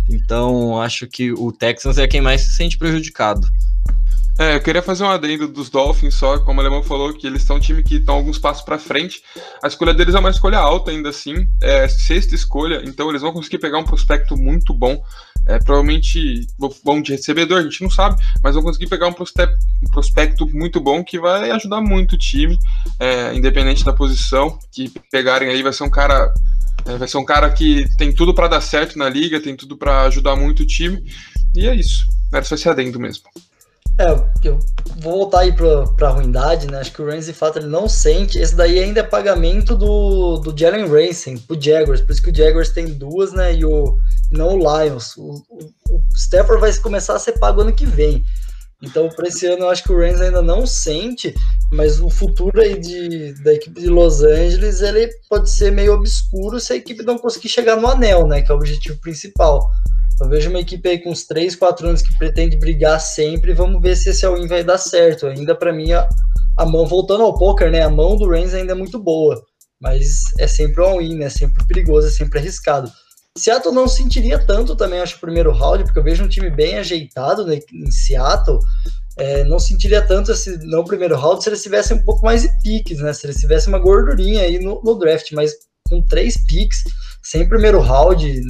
Então, 0.08 0.80
acho 0.80 1.06
que 1.06 1.32
o 1.32 1.52
Texans 1.52 1.98
é 1.98 2.06
quem 2.06 2.20
mais 2.20 2.42
se 2.42 2.52
sente 2.52 2.76
prejudicado. 2.76 3.46
É, 4.40 4.56
eu 4.56 4.60
queria 4.60 4.80
fazer 4.80 5.04
um 5.04 5.10
adendo 5.10 5.46
dos 5.46 5.68
Dolphins 5.68 6.14
só, 6.14 6.38
como 6.38 6.58
o 6.58 6.60
Alemão 6.62 6.82
falou, 6.82 7.12
que 7.12 7.26
eles 7.26 7.42
são 7.42 7.56
um 7.56 7.60
time 7.60 7.82
que 7.82 7.96
estão 7.96 8.14
alguns 8.14 8.38
passos 8.38 8.64
para 8.64 8.78
frente. 8.78 9.22
A 9.62 9.68
escolha 9.68 9.92
deles 9.92 10.14
é 10.14 10.18
uma 10.18 10.30
escolha 10.30 10.58
alta 10.58 10.90
ainda 10.90 11.10
assim, 11.10 11.46
é 11.62 11.86
sexta 11.88 12.34
escolha, 12.34 12.82
então 12.84 13.10
eles 13.10 13.20
vão 13.20 13.32
conseguir 13.32 13.58
pegar 13.58 13.78
um 13.78 13.84
prospecto 13.84 14.36
muito 14.36 14.72
bom 14.72 15.02
é, 15.46 15.58
provavelmente 15.58 16.46
vão 16.84 17.00
de 17.00 17.12
recebedor, 17.12 17.58
a 17.58 17.62
gente 17.62 17.82
não 17.82 17.90
sabe, 17.90 18.22
mas 18.42 18.54
vão 18.54 18.62
conseguir 18.62 18.88
pegar 18.88 19.08
um 19.08 19.12
prospecto, 19.12 19.56
um 19.82 19.90
prospecto 19.90 20.46
muito 20.46 20.80
bom 20.80 21.02
que 21.02 21.18
vai 21.18 21.50
ajudar 21.50 21.80
muito 21.80 22.12
o 22.12 22.18
time, 22.18 22.58
é, 22.98 23.34
independente 23.34 23.84
da 23.84 23.92
posição 23.92 24.58
que 24.70 24.92
pegarem 25.10 25.48
aí, 25.48 25.62
vai 25.62 25.72
ser 25.72 25.84
um 25.84 25.90
cara. 25.90 26.32
É, 26.86 26.96
vai 26.96 27.08
ser 27.08 27.18
um 27.18 27.24
cara 27.24 27.50
que 27.50 27.84
tem 27.98 28.12
tudo 28.12 28.32
para 28.32 28.48
dar 28.48 28.60
certo 28.60 28.98
na 28.98 29.08
liga, 29.08 29.40
tem 29.40 29.54
tudo 29.54 29.76
para 29.76 30.02
ajudar 30.02 30.34
muito 30.34 30.62
o 30.62 30.66
time. 30.66 31.02
E 31.54 31.66
é 31.66 31.74
isso. 31.74 32.06
Era 32.32 32.44
só 32.44 32.54
esse 32.54 32.68
adendo 32.68 32.98
mesmo. 32.98 33.24
É, 34.00 34.48
eu 34.48 34.58
vou 35.02 35.12
voltar 35.12 35.40
aí 35.40 35.52
pra, 35.52 35.86
pra 35.88 36.08
ruindade, 36.08 36.66
né? 36.66 36.78
Acho 36.78 36.90
que 36.90 37.02
o 37.02 37.06
Rams, 37.06 37.26
de 37.26 37.34
fato, 37.34 37.58
ele 37.58 37.66
não 37.66 37.86
sente. 37.86 38.38
Esse 38.38 38.54
daí 38.54 38.78
ainda 38.78 39.00
é 39.00 39.02
pagamento 39.02 39.76
do, 39.76 40.38
do 40.38 40.58
Jalen 40.58 40.88
Racing, 40.88 41.36
pro 41.36 41.60
Jaguars. 41.60 42.00
Por 42.00 42.12
isso 42.12 42.22
que 42.22 42.30
o 42.30 42.34
Jaguars 42.34 42.70
tem 42.70 42.86
duas, 42.86 43.30
né? 43.34 43.54
E 43.54 43.62
o, 43.62 43.98
não 44.32 44.56
o 44.56 44.58
Lions. 44.58 45.14
O, 45.18 45.44
o, 45.50 45.70
o 45.90 46.02
Stafford 46.14 46.62
vai 46.62 46.74
começar 46.78 47.14
a 47.14 47.18
ser 47.18 47.38
pago 47.38 47.60
ano 47.60 47.74
que 47.74 47.84
vem. 47.84 48.24
Então, 48.82 49.10
para 49.10 49.28
esse 49.28 49.44
ano, 49.44 49.64
eu 49.64 49.68
acho 49.68 49.84
que 49.84 49.92
o 49.92 49.98
Rams 49.98 50.22
ainda 50.22 50.40
não 50.40 50.66
sente, 50.66 51.34
mas 51.70 52.00
o 52.00 52.08
futuro 52.08 52.58
aí 52.58 52.80
de, 52.80 53.34
da 53.42 53.52
equipe 53.52 53.78
de 53.78 53.88
Los 53.88 54.22
Angeles 54.22 54.80
ele 54.80 55.10
pode 55.28 55.50
ser 55.50 55.70
meio 55.70 55.92
obscuro 55.92 56.58
se 56.58 56.72
a 56.72 56.76
equipe 56.76 57.02
não 57.02 57.18
conseguir 57.18 57.50
chegar 57.50 57.76
no 57.76 57.86
anel, 57.86 58.26
né? 58.26 58.40
Que 58.40 58.50
é 58.50 58.54
o 58.54 58.56
objetivo 58.56 58.98
principal. 58.98 59.70
Eu 60.20 60.28
vejo 60.28 60.50
uma 60.50 60.60
equipe 60.60 60.86
aí 60.88 60.98
com 60.98 61.10
uns 61.10 61.24
3, 61.24 61.56
4 61.56 61.88
anos 61.88 62.02
que 62.02 62.16
pretende 62.18 62.56
brigar 62.56 63.00
sempre. 63.00 63.54
Vamos 63.54 63.80
ver 63.80 63.96
se 63.96 64.10
esse 64.10 64.26
all-in 64.26 64.46
vai 64.46 64.62
dar 64.62 64.76
certo. 64.76 65.26
Ainda 65.26 65.54
para 65.54 65.72
mim, 65.72 65.92
a, 65.92 66.06
a, 66.58 66.66
mão, 66.66 66.86
voltando 66.86 67.22
ao 67.22 67.38
poker, 67.38 67.70
né? 67.70 67.80
A 67.82 67.90
mão 67.90 68.16
do 68.16 68.28
Reigns 68.28 68.52
ainda 68.52 68.72
é 68.72 68.74
muito 68.74 68.98
boa. 68.98 69.42
Mas 69.80 70.20
é 70.38 70.46
sempre 70.46 70.82
all-in, 70.82 71.16
né? 71.16 71.30
Sempre 71.30 71.66
perigoso, 71.66 72.08
é 72.08 72.10
sempre 72.10 72.38
arriscado. 72.38 72.92
Seattle 73.38 73.74
não 73.74 73.88
sentiria 73.88 74.38
tanto 74.44 74.76
também, 74.76 75.00
acho, 75.00 75.16
o 75.16 75.20
primeiro 75.20 75.52
round, 75.52 75.84
porque 75.84 75.98
eu 75.98 76.02
vejo 76.02 76.24
um 76.24 76.28
time 76.28 76.50
bem 76.50 76.78
ajeitado 76.78 77.46
né, 77.46 77.60
em 77.72 77.90
Seattle. 77.90 78.58
É, 79.16 79.44
não 79.44 79.58
sentiria 79.58 80.02
tanto 80.02 80.32
esse 80.32 80.58
não 80.66 80.84
primeiro 80.84 81.16
round 81.16 81.42
se 81.42 81.48
eles 81.48 81.62
tivessem 81.62 81.96
um 81.96 82.04
pouco 82.04 82.24
mais 82.24 82.42
de 82.42 82.48
piques, 82.62 82.98
né? 82.98 83.12
Se 83.12 83.26
eles 83.26 83.36
tivessem 83.36 83.72
uma 83.72 83.78
gordurinha 83.78 84.42
aí 84.42 84.58
no, 84.58 84.82
no 84.82 84.98
draft, 84.98 85.32
mas 85.32 85.52
com 85.88 86.02
três 86.02 86.36
picks, 86.46 86.82
sem 87.22 87.48
primeiro 87.48 87.80
round, 87.80 88.42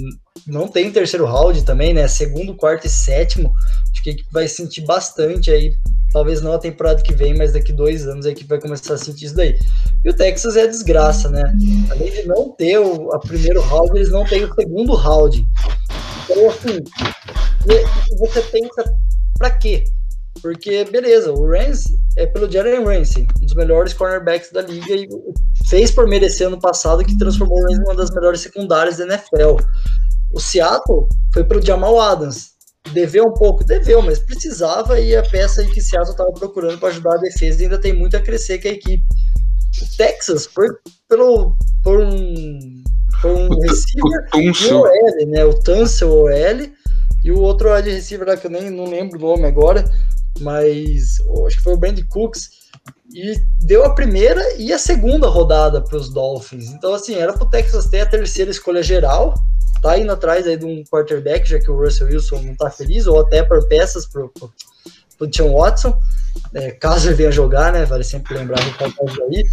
não 0.47 0.69
tem 0.69 0.93
terceiro 0.93 1.27
round 1.27 1.65
também, 1.65 1.93
né? 1.93 2.07
Segundo, 2.09 2.55
quarto 2.55 2.87
e 2.87 2.91
sétimo. 2.91 3.53
Acho 3.91 4.03
que 4.03 4.11
a 4.11 4.13
equipe 4.13 4.29
vai 4.33 4.49
sentir 4.49 4.83
bastante 4.83 5.51
aí. 5.51 5.75
Talvez 6.13 6.41
não 6.41 6.53
a 6.53 6.59
temporada 6.59 7.03
que 7.03 7.15
vem, 7.15 7.37
mas 7.37 7.53
daqui 7.53 7.73
dois 7.73 8.07
anos 8.07 8.27
a 8.27 8.31
equipe 8.31 8.49
vai 8.49 8.61
começar 8.61 8.95
a 8.95 8.99
sentir 8.99 9.27
isso 9.27 9.37
daí. 9.37 9.59
E 10.05 10.11
o 10.11 10.15
Texas 10.15 10.57
é 10.57 10.67
desgraça, 10.67 11.29
né? 11.29 11.53
Além 11.91 12.11
de 12.11 12.27
não 12.27 12.51
ter 12.51 12.79
o 12.79 13.19
primeiro 13.21 13.61
round, 13.61 13.93
eles 13.95 14.11
não 14.11 14.25
têm 14.25 14.45
o 14.45 14.55
segundo 14.55 14.95
round. 14.95 15.47
Então, 16.25 16.51
assim, 16.51 16.79
você 18.19 18.41
pensa, 18.43 18.95
pra 19.39 19.51
quê? 19.51 19.85
Porque, 20.41 20.85
beleza, 20.85 21.33
o 21.33 21.47
Rams 21.49 21.85
é 22.17 22.25
pelo 22.25 22.51
Jalen 22.51 22.85
Ramsey, 22.85 23.27
um 23.41 23.45
dos 23.45 23.55
melhores 23.55 23.93
cornerbacks 23.93 24.51
da 24.51 24.63
liga, 24.63 24.95
e 24.95 25.09
fez 25.69 25.91
por 25.91 26.09
merecer 26.09 26.47
ano 26.47 26.59
passado, 26.59 27.05
que 27.05 27.19
transformou 27.19 27.59
o 27.59 27.63
Rams 27.63 27.79
em 27.79 27.83
uma 27.83 27.95
das 27.95 28.11
melhores 28.11 28.41
secundárias 28.41 28.97
da 28.97 29.05
NFL. 29.05 29.57
O 30.33 30.41
Seattle 30.41 31.09
foi 31.33 31.45
pelo 31.45 31.65
Jamal 31.65 32.01
Adams. 32.01 32.51
Deveu 32.93 33.27
um 33.27 33.35
pouco, 33.35 33.65
deveu, 33.65 34.01
mas 34.01 34.19
precisava 34.19 34.99
e 34.99 35.15
a 35.15 35.23
peça 35.23 35.65
que 35.65 35.81
o 35.81 35.83
Seattle 35.83 36.13
estava 36.13 36.33
procurando 36.33 36.79
para 36.79 36.89
ajudar 36.89 37.15
a 37.15 37.21
defesa 37.21 37.63
ainda 37.63 37.79
tem 37.79 37.93
muito 37.93 38.17
a 38.17 38.21
crescer 38.21 38.59
que 38.59 38.69
a 38.69 38.73
equipe. 38.73 39.05
O 39.83 39.97
Texas 39.97 40.47
foi 40.47 40.67
pelo, 41.09 41.57
por 41.83 42.01
um, 42.01 42.83
por 43.21 43.31
um 43.31 43.49
o, 43.49 43.61
receiver 43.61 44.29
o, 44.35 44.75
o 44.75 44.81
OL, 44.81 45.27
né? 45.29 45.45
O 45.45 45.55
Tunsil 45.61 46.11
OL 46.11 46.71
e 47.23 47.31
o 47.31 47.41
outro 47.41 47.75
wide 47.75 47.91
receiver 47.91 48.27
lá 48.27 48.37
que 48.37 48.47
eu 48.47 48.51
nem 48.51 48.71
não 48.71 48.85
lembro 48.85 49.19
o 49.19 49.23
nome 49.23 49.47
agora, 49.47 49.85
mas 50.41 51.19
acho 51.47 51.57
que 51.57 51.63
foi 51.63 51.75
o 51.75 51.77
Brandon 51.77 52.05
Cooks 52.09 52.49
e 53.13 53.35
deu 53.61 53.85
a 53.85 53.95
primeira 53.95 54.43
e 54.57 54.73
a 54.73 54.79
segunda 54.79 55.29
rodada 55.29 55.83
para 55.83 55.97
os 55.97 56.09
Dolphins. 56.09 56.71
Então, 56.71 56.95
assim, 56.95 57.15
era 57.15 57.33
para 57.33 57.45
o 57.45 57.51
Texas 57.51 57.87
ter 57.87 58.01
a 58.01 58.07
terceira 58.07 58.51
escolha 58.51 58.83
geral, 58.83 59.35
tá 59.81 59.99
indo 59.99 60.13
atrás 60.13 60.47
aí 60.47 60.57
de 60.57 60.65
um 60.65 60.85
quarterback, 60.85 61.49
já 61.49 61.59
que 61.59 61.71
o 61.71 61.77
Russell 61.77 62.09
Wilson 62.09 62.43
não 62.43 62.55
tá 62.55 62.71
feliz, 62.71 63.07
ou 63.07 63.21
até 63.21 63.43
por 63.43 63.67
peças 63.69 64.07
para 64.07 64.23
o 64.23 65.27
John 65.27 65.57
Watson, 65.57 65.99
é, 66.55 66.71
caso 66.73 67.09
ele 67.09 67.15
venha 67.15 67.33
jogar, 67.33 67.73
né? 67.73 67.85
Vale 67.85 68.05
sempre 68.05 68.35
lembrar 68.35 68.63
do 68.65 68.73
caso 68.75 69.23
aí. 69.31 69.47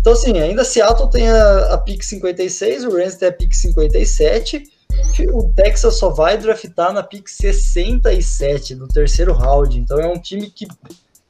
Então, 0.00 0.12
assim, 0.12 0.38
ainda 0.38 0.64
Seattle 0.64 1.10
tem 1.10 1.28
a, 1.28 1.74
a 1.74 1.78
pick 1.78 2.02
56, 2.02 2.84
o 2.84 2.96
Rams 2.96 3.16
tem 3.16 3.28
a 3.28 3.32
pick 3.32 3.52
57, 3.54 4.62
o 5.32 5.52
Texas 5.54 5.96
só 5.96 6.10
vai 6.10 6.36
draftar 6.38 6.92
na 6.92 7.02
pick 7.02 7.28
67 7.28 8.74
do 8.74 8.86
terceiro 8.88 9.32
round. 9.32 9.78
Então 9.78 9.98
é 9.98 10.06
um 10.06 10.18
time 10.18 10.50
que 10.50 10.66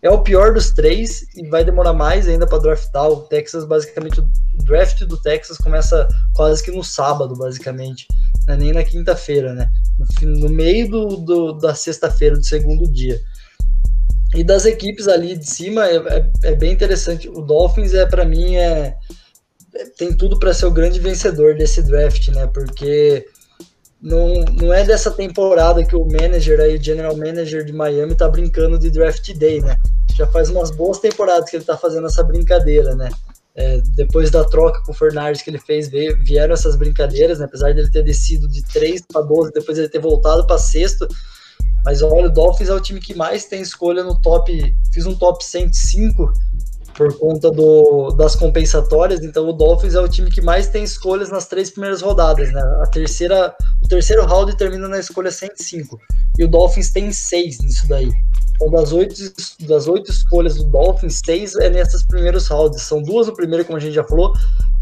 é 0.03 0.11
o 0.11 0.23
pior 0.23 0.53
dos 0.53 0.71
três 0.71 1.27
e 1.35 1.49
vai 1.49 1.65
demorar 1.65 1.95
mais 1.95 2.29
ainda 2.29 2.47
para 2.47 2.59
draftar. 2.59 3.09
O 3.09 3.23
Texas, 3.23 3.65
basicamente, 3.65 4.21
o 4.21 4.29
draft 4.65 5.03
do 5.05 5.17
Texas 5.17 5.57
começa 5.57 6.07
quase 6.35 6.63
que 6.63 6.71
no 6.71 6.85
sábado, 6.85 7.35
basicamente, 7.35 8.07
né? 8.47 8.57
nem 8.57 8.73
na 8.73 8.85
quinta-feira, 8.85 9.55
né? 9.55 9.69
No, 10.23 10.31
no, 10.41 10.49
meio 10.49 10.91
do, 10.91 11.17
do 11.17 11.53
da 11.53 11.75
sexta-feira 11.75 12.37
do 12.37 12.45
segundo 12.45 12.91
dia. 12.91 13.21
E 14.35 14.43
das 14.43 14.65
equipes 14.65 15.07
ali 15.07 15.37
de 15.37 15.49
cima 15.49 15.87
é, 15.87 15.97
é, 15.97 16.31
é 16.45 16.55
bem 16.55 16.73
interessante. 16.73 17.29
O 17.29 17.41
Dolphins 17.41 17.95
é 17.95 18.05
para 18.05 18.25
mim 18.25 18.57
é, 18.57 18.97
é, 19.75 19.85
tem 19.97 20.17
tudo 20.17 20.39
para 20.39 20.53
ser 20.53 20.67
o 20.67 20.73
grande 20.73 20.99
vencedor 20.99 21.55
desse 21.55 21.83
draft, 21.83 22.29
né? 22.29 22.47
Porque 22.47 23.27
não, 24.03 24.45
não 24.61 24.73
é 24.73 24.85
dessa 24.85 25.11
temporada 25.11 25.85
que 25.85 25.97
o 25.97 26.05
manager 26.05 26.61
aí, 26.61 26.77
o 26.77 26.83
general 26.83 27.17
manager 27.17 27.65
de 27.65 27.73
Miami, 27.73 28.15
tá 28.15 28.29
brincando 28.29 28.79
de 28.79 28.91
draft 28.91 29.33
day, 29.35 29.61
né? 29.61 29.77
Já 30.17 30.27
faz 30.27 30.51
umas 30.51 30.71
boas 30.71 30.99
temporadas 30.99 31.49
que 31.49 31.57
ele 31.57 31.65
tá 31.65 31.77
fazendo 31.77 32.07
essa 32.07 32.23
brincadeira, 32.23 32.95
né? 32.95 33.09
É, 33.57 33.81
depois 33.95 34.31
da 34.31 34.45
troca 34.45 34.83
com 34.83 34.91
o 34.91 34.95
Fernandes 34.95 35.41
que 35.41 35.49
ele 35.49 35.61
fez, 35.61 35.89
veio, 35.89 36.19
vieram 36.25 36.55
essas 36.55 36.75
brincadeiras, 36.75 37.39
né? 37.39 37.45
apesar 37.45 37.73
dele 37.73 37.89
ter 37.89 38.03
descido 38.03 38.49
de 38.49 38.65
3 38.65 39.03
para 39.03 39.23
12, 39.23 39.53
depois 39.53 39.79
ele 39.79 39.89
ter 39.89 40.01
voltado 40.01 40.45
para 40.47 40.59
sexto. 40.59 41.07
Mas 41.85 42.03
olha, 42.03 42.27
o 42.27 42.33
Dolphins 42.33 42.69
é 42.69 42.75
o 42.75 42.81
time 42.81 42.99
que 42.99 43.15
mais 43.15 43.45
tem 43.45 43.61
escolha 43.61 44.03
no 44.03 44.21
top. 44.21 44.75
Fiz 44.93 45.07
um 45.07 45.15
top 45.15 45.45
105 45.45 46.33
por 46.97 47.19
conta 47.19 47.51
do, 47.51 48.11
das 48.13 48.35
compensatórias. 48.35 49.23
Então 49.23 49.49
o 49.49 49.53
Dolphins 49.53 49.95
é 49.95 50.01
o 50.01 50.09
time 50.09 50.31
que 50.31 50.41
mais 50.41 50.69
tem 50.69 50.85
escolhas 50.85 51.31
nas 51.31 51.47
três 51.47 51.71
primeiras 51.71 52.01
rodadas, 52.01 52.53
né? 52.53 52.63
A 52.83 52.87
terceira, 52.87 53.55
o 53.83 53.89
terceiro 53.89 54.25
round 54.25 54.57
termina 54.57 54.89
na 54.89 54.99
escolha 54.99 55.31
105 55.31 55.99
e 56.39 56.45
o 56.45 56.49
Dolphins 56.49 56.91
tem 56.91 57.13
seis 57.13 57.59
nisso 57.61 57.87
daí. 57.89 58.11
Então 58.55 58.71
das 58.71 58.93
oito, 58.93 59.15
das 59.61 59.89
oito 59.89 60.11
escolhas 60.11 60.57
do 60.57 60.65
Dolphins, 60.65 61.21
seis 61.25 61.57
é 61.57 61.69
nessas 61.69 62.03
primeiros 62.05 62.47
rounds. 62.47 62.83
São 62.83 63.03
duas 63.03 63.27
no 63.27 63.35
primeiro, 63.35 63.65
como 63.65 63.77
a 63.77 63.81
gente 63.81 63.95
já 63.95 64.05
falou, 64.05 64.33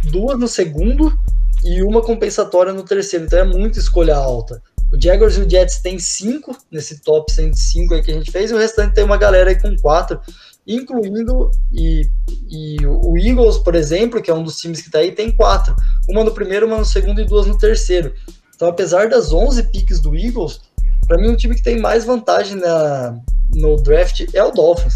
duas 0.04 0.38
no 0.38 0.46
segundo 0.46 1.18
e 1.64 1.82
uma 1.82 2.02
compensatória 2.02 2.72
no 2.72 2.82
terceiro. 2.82 3.24
Então 3.24 3.38
é 3.38 3.44
muita 3.44 3.78
escolha 3.78 4.16
alta. 4.16 4.62
O 4.92 5.00
Jaguars 5.00 5.38
e 5.38 5.40
o 5.40 5.48
Jets 5.48 5.80
tem 5.80 5.98
cinco 5.98 6.54
nesse 6.70 7.00
top 7.00 7.32
105 7.32 7.94
aí 7.94 8.02
que 8.02 8.10
a 8.10 8.14
gente 8.14 8.30
fez, 8.30 8.50
e 8.50 8.54
o 8.54 8.58
restante 8.58 8.94
tem 8.94 9.02
uma 9.02 9.16
galera 9.16 9.48
aí 9.48 9.58
com 9.58 9.74
quatro 9.78 10.20
incluindo 10.66 11.50
e, 11.72 12.08
e 12.48 12.76
o 12.86 13.16
Eagles, 13.16 13.58
por 13.58 13.74
exemplo, 13.74 14.22
que 14.22 14.30
é 14.30 14.34
um 14.34 14.42
dos 14.42 14.56
times 14.56 14.80
que 14.80 14.88
está 14.88 14.98
aí, 14.98 15.12
tem 15.12 15.32
quatro. 15.32 15.74
Uma 16.08 16.24
no 16.24 16.32
primeiro, 16.32 16.66
uma 16.66 16.78
no 16.78 16.84
segundo 16.84 17.20
e 17.20 17.24
duas 17.24 17.46
no 17.46 17.58
terceiro. 17.58 18.14
Então, 18.54 18.68
apesar 18.68 19.08
das 19.08 19.32
11 19.32 19.64
piques 19.64 20.00
do 20.00 20.16
Eagles, 20.16 20.60
para 21.06 21.18
mim 21.18 21.28
o 21.28 21.36
time 21.36 21.54
que 21.54 21.62
tem 21.62 21.80
mais 21.80 22.04
vantagem 22.04 22.56
na, 22.56 23.18
no 23.54 23.76
draft 23.82 24.24
é 24.32 24.44
o 24.44 24.52
Dolphins. 24.52 24.94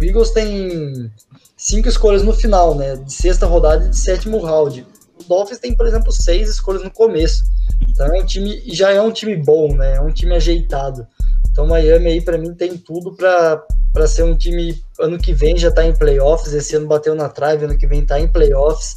O 0.00 0.04
Eagles 0.04 0.30
tem 0.30 1.10
cinco 1.56 1.88
escolhas 1.88 2.22
no 2.22 2.32
final, 2.32 2.74
né? 2.74 2.96
De 2.96 3.12
sexta 3.12 3.46
rodada 3.46 3.86
e 3.86 3.90
de 3.90 3.96
sétimo 3.96 4.38
round. 4.38 4.86
O 5.20 5.24
Dolphins 5.24 5.58
tem, 5.58 5.76
por 5.76 5.86
exemplo, 5.86 6.10
seis 6.10 6.48
escolhas 6.48 6.82
no 6.82 6.90
começo. 6.90 7.44
Então 7.88 8.06
é 8.06 8.20
um 8.20 8.26
time, 8.26 8.62
já 8.66 8.90
é 8.90 9.00
um 9.00 9.12
time 9.12 9.36
bom, 9.36 9.74
né? 9.74 9.96
É 9.96 10.00
um 10.00 10.12
time 10.12 10.34
ajeitado. 10.34 11.06
Então 11.54 11.68
Miami 11.68 12.08
aí 12.08 12.20
para 12.20 12.36
mim 12.36 12.52
tem 12.52 12.76
tudo 12.76 13.14
para 13.14 14.08
ser 14.08 14.24
um 14.24 14.36
time 14.36 14.76
ano 14.98 15.16
que 15.16 15.32
vem 15.32 15.56
já 15.56 15.68
está 15.68 15.86
em 15.86 15.94
playoffs, 15.94 16.52
esse 16.52 16.74
ano 16.74 16.88
bateu 16.88 17.14
na 17.14 17.28
trave, 17.28 17.64
ano 17.64 17.78
que 17.78 17.86
vem 17.86 18.02
está 18.02 18.18
em 18.18 18.26
playoffs, 18.26 18.96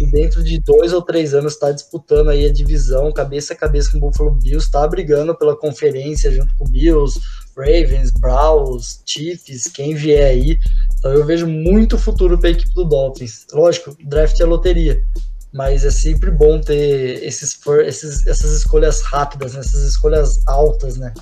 e 0.00 0.06
dentro 0.06 0.42
de 0.42 0.58
dois 0.58 0.94
ou 0.94 1.02
três 1.02 1.34
anos 1.34 1.52
está 1.52 1.70
disputando 1.70 2.30
aí 2.30 2.46
a 2.46 2.52
divisão, 2.52 3.12
cabeça 3.12 3.52
a 3.52 3.56
cabeça 3.56 3.90
com 3.92 3.98
o 3.98 4.00
Buffalo 4.00 4.30
Bills, 4.30 4.64
está 4.64 4.88
brigando 4.88 5.36
pela 5.36 5.54
conferência 5.54 6.32
junto 6.32 6.56
com 6.56 6.64
o 6.64 6.68
Bills, 6.68 7.20
Ravens, 7.54 8.10
Browns, 8.12 9.02
Chiefs, 9.04 9.64
quem 9.64 9.94
vier 9.94 10.30
aí. 10.30 10.58
Então 10.98 11.12
eu 11.12 11.26
vejo 11.26 11.46
muito 11.46 11.98
futuro 11.98 12.38
para 12.38 12.48
a 12.48 12.52
equipe 12.52 12.72
do 12.72 12.84
Dolphins. 12.84 13.46
Lógico, 13.52 13.94
draft 14.06 14.40
é 14.40 14.44
loteria, 14.46 15.04
mas 15.52 15.84
é 15.84 15.90
sempre 15.90 16.30
bom 16.30 16.58
ter 16.62 17.22
esses, 17.22 17.60
esses 17.84 18.26
essas 18.26 18.52
escolhas 18.52 19.02
rápidas, 19.02 19.52
né? 19.52 19.60
essas 19.60 19.82
escolhas 19.82 20.40
altas, 20.46 20.96
né? 20.96 21.12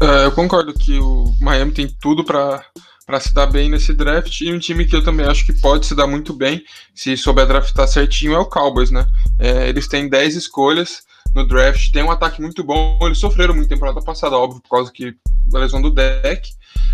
É, 0.00 0.24
eu 0.24 0.32
concordo 0.32 0.72
que 0.74 0.98
o 0.98 1.32
Miami 1.40 1.72
tem 1.72 1.88
tudo 2.00 2.24
para 2.24 2.64
para 3.10 3.18
se 3.18 3.34
dar 3.34 3.46
bem 3.46 3.68
nesse 3.68 3.92
draft 3.92 4.40
e 4.40 4.52
um 4.52 4.58
time 4.60 4.84
que 4.84 4.94
eu 4.94 5.02
também 5.02 5.26
acho 5.26 5.44
que 5.44 5.52
pode 5.52 5.84
se 5.84 5.96
dar 5.96 6.06
muito 6.06 6.32
bem 6.32 6.62
se 6.94 7.16
souber 7.16 7.44
draftar 7.44 7.88
certinho 7.88 8.34
é 8.34 8.38
o 8.38 8.46
Cowboys, 8.46 8.92
né? 8.92 9.04
É, 9.36 9.68
eles 9.68 9.88
têm 9.88 10.08
10 10.08 10.36
escolhas 10.36 11.02
no 11.34 11.44
draft, 11.44 11.90
tem 11.90 12.04
um 12.04 12.10
ataque 12.10 12.40
muito 12.40 12.62
bom, 12.62 12.98
eles 13.02 13.18
sofreram 13.18 13.54
muito 13.54 13.68
temporada 13.68 14.00
passada, 14.00 14.36
óbvio, 14.36 14.60
por 14.62 14.68
causa 14.68 14.92
que 14.92 15.14
da 15.46 15.58
lesão 15.58 15.82
do 15.82 15.90
deck, 15.90 16.50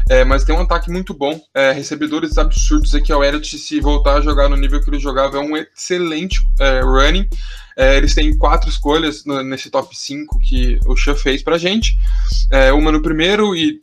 é, 0.08 0.24
mas 0.24 0.44
tem 0.44 0.54
um 0.54 0.60
ataque 0.60 0.90
muito 0.90 1.12
bom, 1.12 1.38
é, 1.54 1.72
recebedores 1.72 2.38
absurdos 2.38 2.94
aqui, 2.94 3.12
o 3.12 3.22
Elliott 3.22 3.58
se 3.58 3.80
voltar 3.80 4.16
a 4.16 4.20
jogar 4.20 4.48
no 4.48 4.56
nível 4.56 4.80
que 4.80 4.88
ele 4.88 4.98
jogava 4.98 5.36
é 5.36 5.40
um 5.40 5.56
excelente 5.56 6.40
é, 6.58 6.80
running, 6.80 7.28
é, 7.76 7.96
eles 7.96 8.14
têm 8.14 8.36
quatro 8.36 8.70
escolhas 8.70 9.24
no, 9.24 9.42
nesse 9.42 9.68
top 9.70 9.96
5 9.96 10.38
que 10.38 10.80
o 10.86 10.96
Chan 10.96 11.14
fez 11.14 11.42
pra 11.42 11.58
gente. 11.58 11.94
É, 12.50 12.72
uma 12.72 12.90
no 12.90 13.02
primeiro 13.02 13.54
e, 13.54 13.78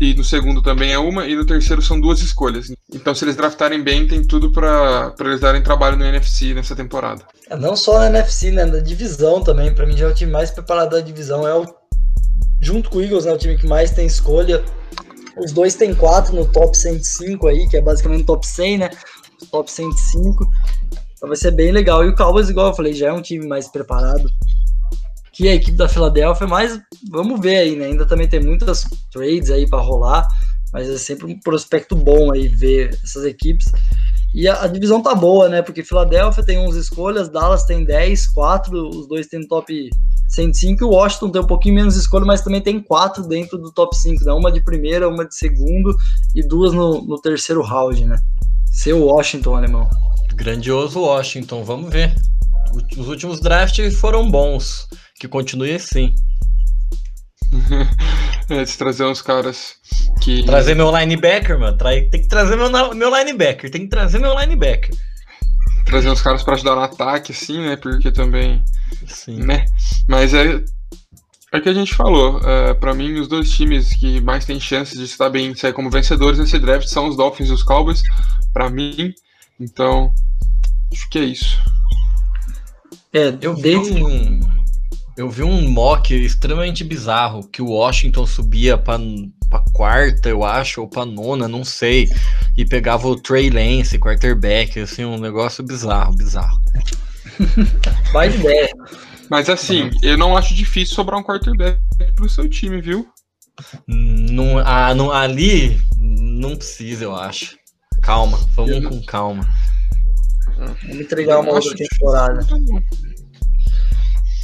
e 0.00 0.14
no 0.14 0.24
segundo 0.24 0.62
também 0.62 0.92
é 0.92 0.98
uma, 0.98 1.26
e 1.26 1.36
no 1.36 1.44
terceiro 1.44 1.82
são 1.82 2.00
duas 2.00 2.20
escolhas. 2.20 2.72
Então, 2.92 3.14
se 3.14 3.24
eles 3.24 3.36
draftarem 3.36 3.82
bem, 3.82 4.08
tem 4.08 4.24
tudo 4.24 4.50
para 4.50 5.14
eles 5.20 5.40
darem 5.40 5.62
trabalho 5.62 5.98
no 5.98 6.04
NFC 6.04 6.54
nessa 6.54 6.74
temporada. 6.74 7.26
É, 7.50 7.56
não 7.56 7.76
só 7.76 7.98
na 7.98 8.06
NFC, 8.06 8.50
né? 8.50 8.64
Na 8.64 8.78
divisão 8.78 9.44
também. 9.44 9.74
Para 9.74 9.86
mim, 9.86 9.96
já 9.96 10.06
é 10.06 10.10
o 10.10 10.14
time 10.14 10.32
mais 10.32 10.50
preparado 10.50 10.92
da 10.92 11.00
divisão. 11.00 11.46
É 11.46 11.54
o, 11.54 11.66
junto 12.60 12.88
com 12.88 12.98
o 12.98 13.02
Eagles, 13.02 13.26
né, 13.26 13.32
o 13.32 13.38
time 13.38 13.58
que 13.58 13.66
mais 13.66 13.90
tem 13.90 14.06
escolha. 14.06 14.64
Os 15.36 15.52
dois 15.52 15.74
têm 15.74 15.94
quatro 15.94 16.34
no 16.34 16.46
top 16.46 16.76
105 16.76 17.46
aí, 17.46 17.68
que 17.68 17.76
é 17.76 17.82
basicamente 17.82 18.22
o 18.22 18.26
top 18.26 18.46
100, 18.46 18.78
né? 18.78 18.90
Top 19.50 19.70
105. 19.70 20.50
Então 21.16 21.28
vai 21.28 21.36
ser 21.36 21.50
bem 21.50 21.72
legal. 21.72 22.04
E 22.04 22.08
o 22.08 22.14
Cowboys, 22.14 22.48
igual 22.48 22.68
eu 22.68 22.74
falei, 22.74 22.92
já 22.92 23.08
é 23.08 23.12
um 23.12 23.22
time 23.22 23.46
mais 23.46 23.68
preparado 23.68 24.30
que 25.36 25.48
a 25.48 25.54
equipe 25.54 25.76
da 25.76 25.88
Filadélfia, 25.88 26.46
mas 26.46 26.80
vamos 27.10 27.38
ver 27.38 27.58
aí, 27.58 27.76
né? 27.76 27.86
Ainda 27.86 28.06
também 28.06 28.26
tem 28.26 28.40
muitas 28.40 28.84
trades 29.12 29.50
aí 29.50 29.68
para 29.68 29.82
rolar, 29.82 30.26
mas 30.72 30.88
é 30.88 30.96
sempre 30.96 31.26
um 31.26 31.38
prospecto 31.38 31.94
bom 31.94 32.32
aí 32.32 32.48
ver 32.48 32.98
essas 33.04 33.22
equipes. 33.24 33.70
E 34.34 34.48
a, 34.48 34.62
a, 34.62 34.66
divisão 34.66 35.02
tá 35.02 35.14
boa, 35.14 35.46
né? 35.48 35.60
Porque 35.60 35.82
Filadélfia 35.82 36.42
tem 36.42 36.58
11 36.58 36.78
escolhas, 36.78 37.28
Dallas 37.28 37.64
tem 37.64 37.84
10, 37.84 38.28
4, 38.28 38.88
os 38.88 39.06
dois 39.06 39.26
tem 39.26 39.46
top 39.46 39.90
105 40.28 40.82
e 40.82 40.86
o 40.86 40.90
Washington 40.90 41.30
tem 41.30 41.42
um 41.42 41.46
pouquinho 41.46 41.74
menos 41.74 41.96
escolha, 41.96 42.24
mas 42.24 42.40
também 42.40 42.62
tem 42.62 42.80
quatro 42.80 43.22
dentro 43.28 43.58
do 43.58 43.70
top 43.70 43.94
5, 43.94 44.24
né? 44.24 44.32
Uma 44.32 44.50
de 44.50 44.64
primeira, 44.64 45.06
uma 45.06 45.26
de 45.26 45.34
segundo 45.34 45.94
e 46.34 46.42
duas 46.42 46.72
no, 46.72 47.02
no 47.02 47.20
terceiro 47.20 47.60
round, 47.60 48.06
né? 48.06 48.16
Seu 48.72 49.04
Washington, 49.04 49.54
alemão. 49.54 49.88
Grandioso 50.36 51.00
Washington, 51.00 51.64
vamos 51.64 51.90
ver. 51.90 52.14
Os 52.96 53.08
últimos 53.08 53.40
drafts 53.40 53.96
foram 53.98 54.30
bons. 54.30 54.86
Que 55.18 55.26
continue 55.26 55.74
assim. 55.74 56.14
é, 58.50 58.64
de 58.64 58.76
trazer 58.76 59.04
uns 59.04 59.22
caras 59.22 59.76
que. 60.20 60.44
Trazer 60.44 60.74
meu 60.74 60.94
linebacker, 60.96 61.58
mano. 61.58 61.76
Tem 61.78 62.10
que 62.10 62.28
trazer 62.28 62.56
meu, 62.56 62.70
meu 62.94 63.16
linebacker. 63.16 63.70
Tem 63.70 63.82
que 63.82 63.88
trazer 63.88 64.18
meu 64.18 64.38
linebacker. 64.38 64.94
Trazer 65.86 66.10
uns 66.10 66.20
caras 66.20 66.42
para 66.42 66.54
ajudar 66.54 66.74
no 66.74 66.82
ataque, 66.82 67.32
assim, 67.32 67.58
né? 67.60 67.76
Porque 67.76 68.12
também. 68.12 68.62
Sim. 69.06 69.42
Né? 69.42 69.64
Mas 70.06 70.34
é. 70.34 70.62
É 71.52 71.58
o 71.58 71.62
que 71.62 71.68
a 71.68 71.74
gente 71.74 71.94
falou. 71.94 72.40
É, 72.44 72.74
para 72.74 72.92
mim, 72.92 73.18
os 73.18 73.28
dois 73.28 73.50
times 73.50 73.88
que 73.94 74.20
mais 74.20 74.44
têm 74.44 74.60
chances 74.60 74.98
de 74.98 75.04
estar 75.04 75.30
bem 75.30 75.54
sair 75.54 75.72
como 75.72 75.88
vencedores 75.88 76.38
nesse 76.38 76.58
draft 76.58 76.88
são 76.88 77.08
os 77.08 77.16
Dolphins 77.16 77.48
e 77.48 77.52
os 77.52 77.62
Cowboys. 77.62 78.02
Para 78.52 78.68
mim, 78.68 79.14
então, 79.58 80.12
acho 80.92 81.08
que 81.10 81.18
é 81.18 81.24
isso. 81.24 81.58
É, 83.12 83.36
eu 83.40 83.54
vi 83.54 83.76
um, 83.76 84.40
eu 85.16 85.30
vi 85.30 85.42
um 85.42 85.70
mock 85.70 86.14
extremamente 86.14 86.84
bizarro 86.84 87.48
que 87.48 87.62
o 87.62 87.70
Washington 87.70 88.26
subia 88.26 88.76
para 88.76 89.00
pra 89.48 89.60
quarta, 89.72 90.28
eu 90.28 90.44
acho, 90.44 90.80
ou 90.80 90.88
pra 90.88 91.06
nona, 91.06 91.48
não 91.48 91.64
sei, 91.64 92.08
e 92.56 92.64
pegava 92.64 93.06
o 93.06 93.16
Trey 93.16 93.48
Lance, 93.48 93.98
quarterback, 93.98 94.80
assim, 94.80 95.04
um 95.04 95.18
negócio 95.18 95.64
bizarro, 95.64 96.14
bizarro. 96.14 96.60
Vai 98.12 98.34
ideia. 98.34 98.68
Mas 99.30 99.48
assim, 99.48 99.90
eu 100.02 100.16
não 100.16 100.36
acho 100.36 100.54
difícil 100.54 100.94
sobrar 100.94 101.18
um 101.18 101.22
quarterback 101.22 101.80
pro 102.14 102.28
seu 102.28 102.48
time, 102.48 102.80
viu? 102.80 103.06
Não, 103.86 104.58
ah, 104.58 104.94
não, 104.94 105.10
ali 105.10 105.80
não 105.96 106.56
precisa, 106.56 107.04
eu 107.04 107.16
acho. 107.16 107.56
Calma, 108.06 108.38
vamos 108.54 108.86
com 108.86 109.02
calma. 109.04 109.44
Vamos 110.56 111.00
entregar 111.00 111.40
uma 111.40 111.54
outra 111.54 111.74
temporada. 111.74 112.46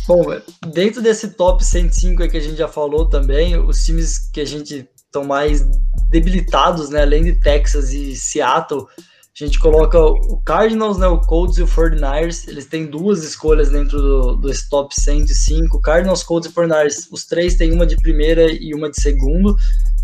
Bom, 0.08 0.24
dentro 0.74 1.00
desse 1.00 1.28
top 1.28 1.64
105 1.64 2.28
que 2.28 2.36
a 2.36 2.40
gente 2.40 2.56
já 2.56 2.66
falou 2.66 3.08
também, 3.08 3.56
os 3.56 3.84
times 3.84 4.18
que 4.18 4.40
a 4.40 4.44
gente 4.44 4.88
estão 4.96 5.22
mais 5.22 5.64
debilitados, 6.10 6.90
né, 6.90 7.02
além 7.02 7.22
de 7.22 7.38
Texas 7.38 7.92
e 7.92 8.16
Seattle, 8.16 8.84
a 8.84 9.44
gente 9.44 9.60
coloca 9.60 9.96
o 9.96 10.42
Cardinals, 10.44 10.98
né, 10.98 11.06
o 11.06 11.20
Colts 11.20 11.56
e 11.58 11.62
o 11.62 11.66
49ers, 11.66 12.48
eles 12.48 12.66
têm 12.66 12.86
duas 12.86 13.22
escolhas 13.22 13.70
dentro 13.70 13.96
do, 13.96 14.36
desse 14.38 14.68
top 14.68 14.92
105, 14.92 15.80
Cardinals, 15.80 16.24
Colts 16.24 16.50
e 16.50 16.52
49ers, 16.52 17.06
os 17.12 17.24
três 17.26 17.54
têm 17.54 17.72
uma 17.72 17.86
de 17.86 17.94
primeira 17.96 18.50
e 18.50 18.74
uma 18.74 18.90
de 18.90 19.00
segundo, 19.00 19.56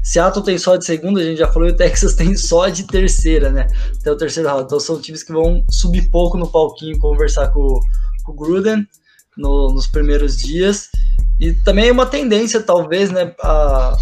Seattle 0.09 0.43
tem 0.43 0.57
só 0.57 0.75
de 0.77 0.87
segunda, 0.87 1.21
a 1.21 1.25
gente 1.25 1.37
já 1.37 1.53
falou, 1.53 1.69
e 1.69 1.73
o 1.73 1.77
Texas 1.77 2.15
tem 2.17 2.35
só 2.35 2.69
de 2.69 2.85
terceira, 2.85 3.51
né? 3.51 3.69
Até 4.01 4.11
o 4.11 4.17
terceiro 4.17 4.49
round. 4.49 4.65
Então 4.65 4.81
são 4.81 4.99
times 4.99 5.23
que 5.23 5.33
vão 5.33 5.63
subir 5.71 6.11
pouco 6.11 6.39
no 6.39 6.51
palquinho, 6.51 6.99
conversar 6.99 7.49
com, 7.49 7.79
com 8.25 8.33
o 8.33 8.35
Gruden 8.35 8.87
no, 9.37 9.71
nos 9.75 9.87
primeiros 9.87 10.39
dias. 10.39 10.89
E 11.39 11.53
também 11.53 11.89
é 11.89 11.93
uma 11.93 12.07
tendência, 12.07 12.63
talvez, 12.63 13.11
né? 13.11 13.35
A, 13.43 13.95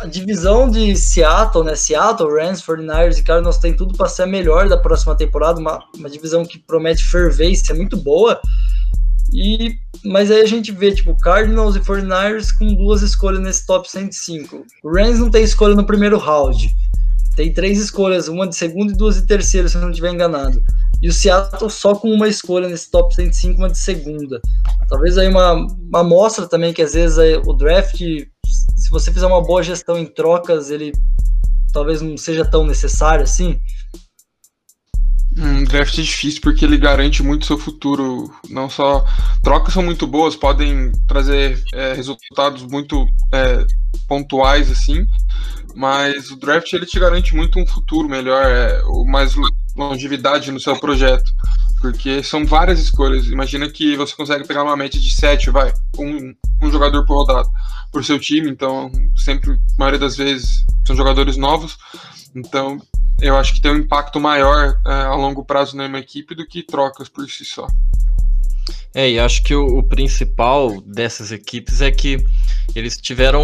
a 0.00 0.06
divisão 0.06 0.70
de 0.70 0.94
Seattle, 0.94 1.64
né? 1.64 1.74
Seattle, 1.74 2.30
Rams, 2.30 2.62
49ers 2.62 3.18
e 3.18 3.22
Cardinals 3.24 3.58
tem 3.58 3.74
tudo 3.74 3.96
para 3.96 4.08
ser 4.08 4.22
a 4.22 4.26
melhor 4.28 4.68
da 4.68 4.76
próxima 4.76 5.16
temporada, 5.16 5.58
uma, 5.58 5.82
uma 5.96 6.08
divisão 6.08 6.46
que 6.46 6.60
promete 6.60 7.02
ser 7.56 7.74
muito 7.74 7.96
boa. 7.96 8.40
E, 9.32 9.76
mas 10.04 10.30
aí 10.30 10.40
a 10.40 10.46
gente 10.46 10.72
vê, 10.72 10.92
tipo, 10.92 11.16
Cardinals 11.16 11.76
e 11.76 11.80
49ers 11.80 12.56
com 12.56 12.74
duas 12.74 13.02
escolhas 13.02 13.40
nesse 13.40 13.66
top 13.66 13.90
105. 13.90 14.64
O 14.82 14.90
Rams 14.90 15.18
não 15.18 15.30
tem 15.30 15.42
escolha 15.44 15.74
no 15.74 15.86
primeiro 15.86 16.18
round. 16.18 16.74
tem 17.36 17.52
três 17.52 17.78
escolhas, 17.78 18.28
uma 18.28 18.46
de 18.48 18.56
segundo 18.56 18.92
e 18.92 18.96
duas 18.96 19.16
de 19.16 19.26
terceiro, 19.26 19.68
se 19.68 19.76
eu 19.76 19.82
não 19.82 19.90
estiver 19.90 20.12
enganado. 20.12 20.62
E 21.00 21.08
o 21.08 21.12
Seattle 21.12 21.70
só 21.70 21.94
com 21.94 22.10
uma 22.10 22.26
escolha 22.26 22.68
nesse 22.68 22.90
top 22.90 23.14
105, 23.14 23.58
uma 23.58 23.70
de 23.70 23.78
segunda. 23.78 24.40
Talvez 24.88 25.16
aí 25.16 25.28
uma, 25.28 25.52
uma 25.52 26.00
amostra 26.00 26.48
também 26.48 26.72
que 26.72 26.82
às 26.82 26.94
vezes 26.94 27.18
o 27.46 27.52
draft, 27.52 27.98
se 27.98 28.90
você 28.90 29.12
fizer 29.12 29.26
uma 29.26 29.42
boa 29.42 29.62
gestão 29.62 29.96
em 29.96 30.06
trocas, 30.06 30.70
ele 30.70 30.92
talvez 31.72 32.02
não 32.02 32.16
seja 32.16 32.44
tão 32.44 32.66
necessário 32.66 33.22
assim. 33.22 33.60
Um 35.40 35.62
draft 35.62 35.94
difícil 35.94 36.40
porque 36.40 36.64
ele 36.64 36.76
garante 36.76 37.22
muito 37.22 37.46
seu 37.46 37.56
futuro. 37.56 38.32
Não 38.50 38.68
só 38.68 39.04
trocas 39.42 39.72
são 39.72 39.82
muito 39.82 40.06
boas, 40.06 40.34
podem 40.34 40.90
trazer 41.06 41.62
é, 41.72 41.92
resultados 41.92 42.62
muito 42.64 43.06
é, 43.32 43.64
pontuais 44.08 44.70
assim, 44.70 45.06
mas 45.76 46.30
o 46.30 46.36
draft 46.36 46.72
ele 46.72 46.86
te 46.86 46.98
garante 46.98 47.36
muito 47.36 47.58
um 47.60 47.66
futuro 47.66 48.08
melhor, 48.08 48.44
é, 48.44 48.82
mais 49.06 49.34
longevidade 49.76 50.50
no 50.50 50.58
seu 50.58 50.76
projeto, 50.76 51.30
porque 51.80 52.20
são 52.22 52.44
várias 52.44 52.80
escolhas. 52.80 53.26
Imagina 53.26 53.70
que 53.70 53.96
você 53.96 54.14
consegue 54.16 54.46
pegar 54.46 54.64
uma 54.64 54.76
média 54.76 55.00
de 55.00 55.10
sete, 55.10 55.50
vai, 55.50 55.72
um, 55.96 56.34
um 56.60 56.70
jogador 56.70 57.06
por 57.06 57.18
rodada 57.18 57.48
por 57.92 58.04
seu 58.04 58.18
time, 58.18 58.50
então 58.50 58.90
sempre, 59.16 59.52
a 59.52 59.56
maioria 59.78 60.00
das 60.00 60.16
vezes, 60.16 60.64
são 60.84 60.96
jogadores 60.96 61.36
novos, 61.36 61.78
então 62.34 62.78
eu 63.20 63.36
acho 63.36 63.54
que 63.54 63.60
tem 63.60 63.72
um 63.72 63.78
impacto 63.78 64.20
maior 64.20 64.78
é, 64.86 64.92
a 64.92 65.14
longo 65.14 65.44
prazo 65.44 65.76
na 65.76 65.88
minha 65.88 66.00
equipe 66.00 66.34
do 66.34 66.46
que 66.46 66.62
trocas 66.62 67.08
por 67.08 67.28
si 67.28 67.44
só. 67.44 67.66
É, 68.94 69.10
e 69.10 69.18
acho 69.18 69.42
que 69.42 69.54
o, 69.54 69.78
o, 69.78 69.82
principal 69.82 70.80
dessas 70.82 71.32
equipes 71.32 71.80
é 71.80 71.90
que 71.90 72.18
eles 72.74 72.96
tiveram 72.96 73.42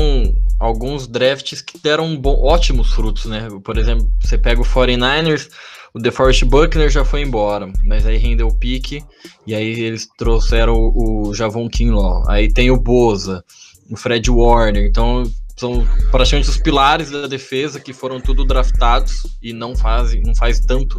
alguns 0.58 1.06
drafts 1.06 1.62
que 1.62 1.78
deram 1.78 2.16
bom, 2.16 2.42
ótimos 2.42 2.92
frutos, 2.92 3.26
né? 3.26 3.48
Por 3.62 3.78
exemplo, 3.78 4.10
você 4.20 4.36
pega 4.36 4.60
o 4.60 4.64
49ers, 4.64 5.48
o 5.94 5.98
DeForest 5.98 6.44
Buckner 6.44 6.90
já 6.90 7.04
foi 7.04 7.22
embora, 7.22 7.70
mas 7.84 8.06
aí 8.06 8.16
rendeu 8.16 8.48
o 8.48 8.58
pique, 8.58 9.04
e 9.46 9.54
aí 9.54 9.80
eles 9.80 10.08
trouxeram 10.18 10.74
o, 10.74 11.28
o 11.28 11.34
Javon 11.34 11.68
Kinlaw. 11.68 12.28
Aí 12.28 12.52
tem 12.52 12.70
o 12.70 12.76
Boza, 12.76 13.44
o 13.90 13.96
Fred 13.96 14.30
Warner, 14.30 14.84
então 14.84 15.22
são 15.56 15.86
praticamente 16.10 16.48
os 16.48 16.58
pilares 16.58 17.10
da 17.10 17.26
defesa 17.26 17.78
que 17.80 17.92
foram 17.92 18.20
tudo 18.20 18.44
draftados 18.44 19.22
e 19.42 19.52
não 19.52 19.76
fazem, 19.76 20.22
não 20.22 20.34
faz 20.34 20.60
tanto 20.60 20.98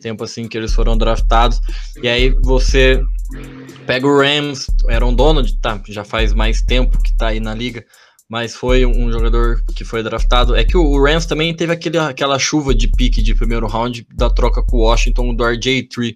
tempo 0.00 0.24
assim 0.24 0.48
que 0.48 0.56
eles 0.56 0.72
foram 0.72 0.96
draftados. 0.96 1.60
E 2.02 2.08
aí 2.08 2.30
você 2.42 3.02
pega 3.86 4.06
o 4.06 4.18
Rams, 4.18 4.66
era 4.88 5.04
um 5.04 5.14
Donald, 5.14 5.56
tá, 5.60 5.80
já 5.88 6.04
faz 6.04 6.32
mais 6.32 6.62
tempo 6.62 7.02
que 7.02 7.14
tá 7.16 7.28
aí 7.28 7.40
na 7.40 7.54
liga, 7.54 7.84
mas 8.28 8.54
foi 8.54 8.86
um 8.86 9.10
jogador 9.10 9.62
que 9.74 9.84
foi 9.84 10.02
draftado. 10.02 10.54
É 10.54 10.64
que 10.64 10.76
o 10.76 11.02
Rams 11.02 11.26
também 11.26 11.54
teve 11.54 11.72
aquele, 11.72 11.98
aquela 11.98 12.38
chuva 12.38 12.74
de 12.74 12.88
pique 12.88 13.22
de 13.22 13.34
primeiro 13.34 13.66
round 13.66 14.06
da 14.14 14.30
troca 14.30 14.62
com 14.62 14.76
o 14.76 14.80
Washington 14.80 15.34
do 15.34 15.44
RJ3. 15.44 16.14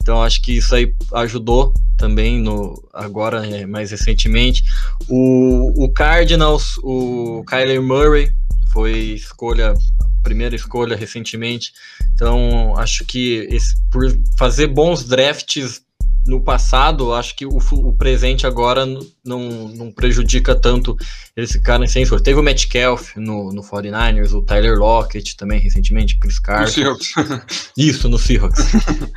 Então 0.00 0.22
acho 0.22 0.40
que 0.42 0.56
isso 0.56 0.74
aí 0.74 0.94
ajudou 1.14 1.72
também 1.96 2.40
no 2.40 2.82
agora 2.92 3.46
é, 3.46 3.66
mais 3.66 3.90
recentemente. 3.90 4.64
O, 5.08 5.84
o 5.84 5.92
Cardinals, 5.92 6.78
o 6.78 7.44
Kyler 7.46 7.82
Murray 7.82 8.32
foi 8.72 8.92
escolha 9.14 9.74
primeira 10.22 10.54
escolha 10.54 10.96
recentemente. 10.96 11.72
Então 12.14 12.76
acho 12.76 13.04
que 13.04 13.46
esse, 13.50 13.74
por 13.90 14.04
fazer 14.36 14.68
bons 14.68 15.04
drafts 15.04 15.82
no 16.26 16.40
passado, 16.42 17.12
acho 17.14 17.34
que 17.34 17.46
o, 17.46 17.58
o 17.72 17.92
presente 17.92 18.46
agora 18.46 18.84
não, 19.24 19.68
não 19.68 19.90
prejudica 19.90 20.54
tanto 20.54 20.96
eles 21.36 21.52
ficarem 21.52 21.86
sem 21.86 22.02
escolha. 22.02 22.22
Teve 22.22 22.38
o 22.38 22.42
Metcalf 22.42 23.16
no, 23.16 23.52
no 23.52 23.62
49ers, 23.62 24.32
o 24.32 24.42
Tyler 24.42 24.78
Lockett 24.78 25.36
também 25.36 25.58
recentemente, 25.58 26.18
Chris 26.18 26.38
Carson. 26.38 26.80
No 26.80 27.02
Seahawks. 27.02 27.70
Isso, 27.76 28.08
no 28.08 28.18
Seahawks. 28.18 28.64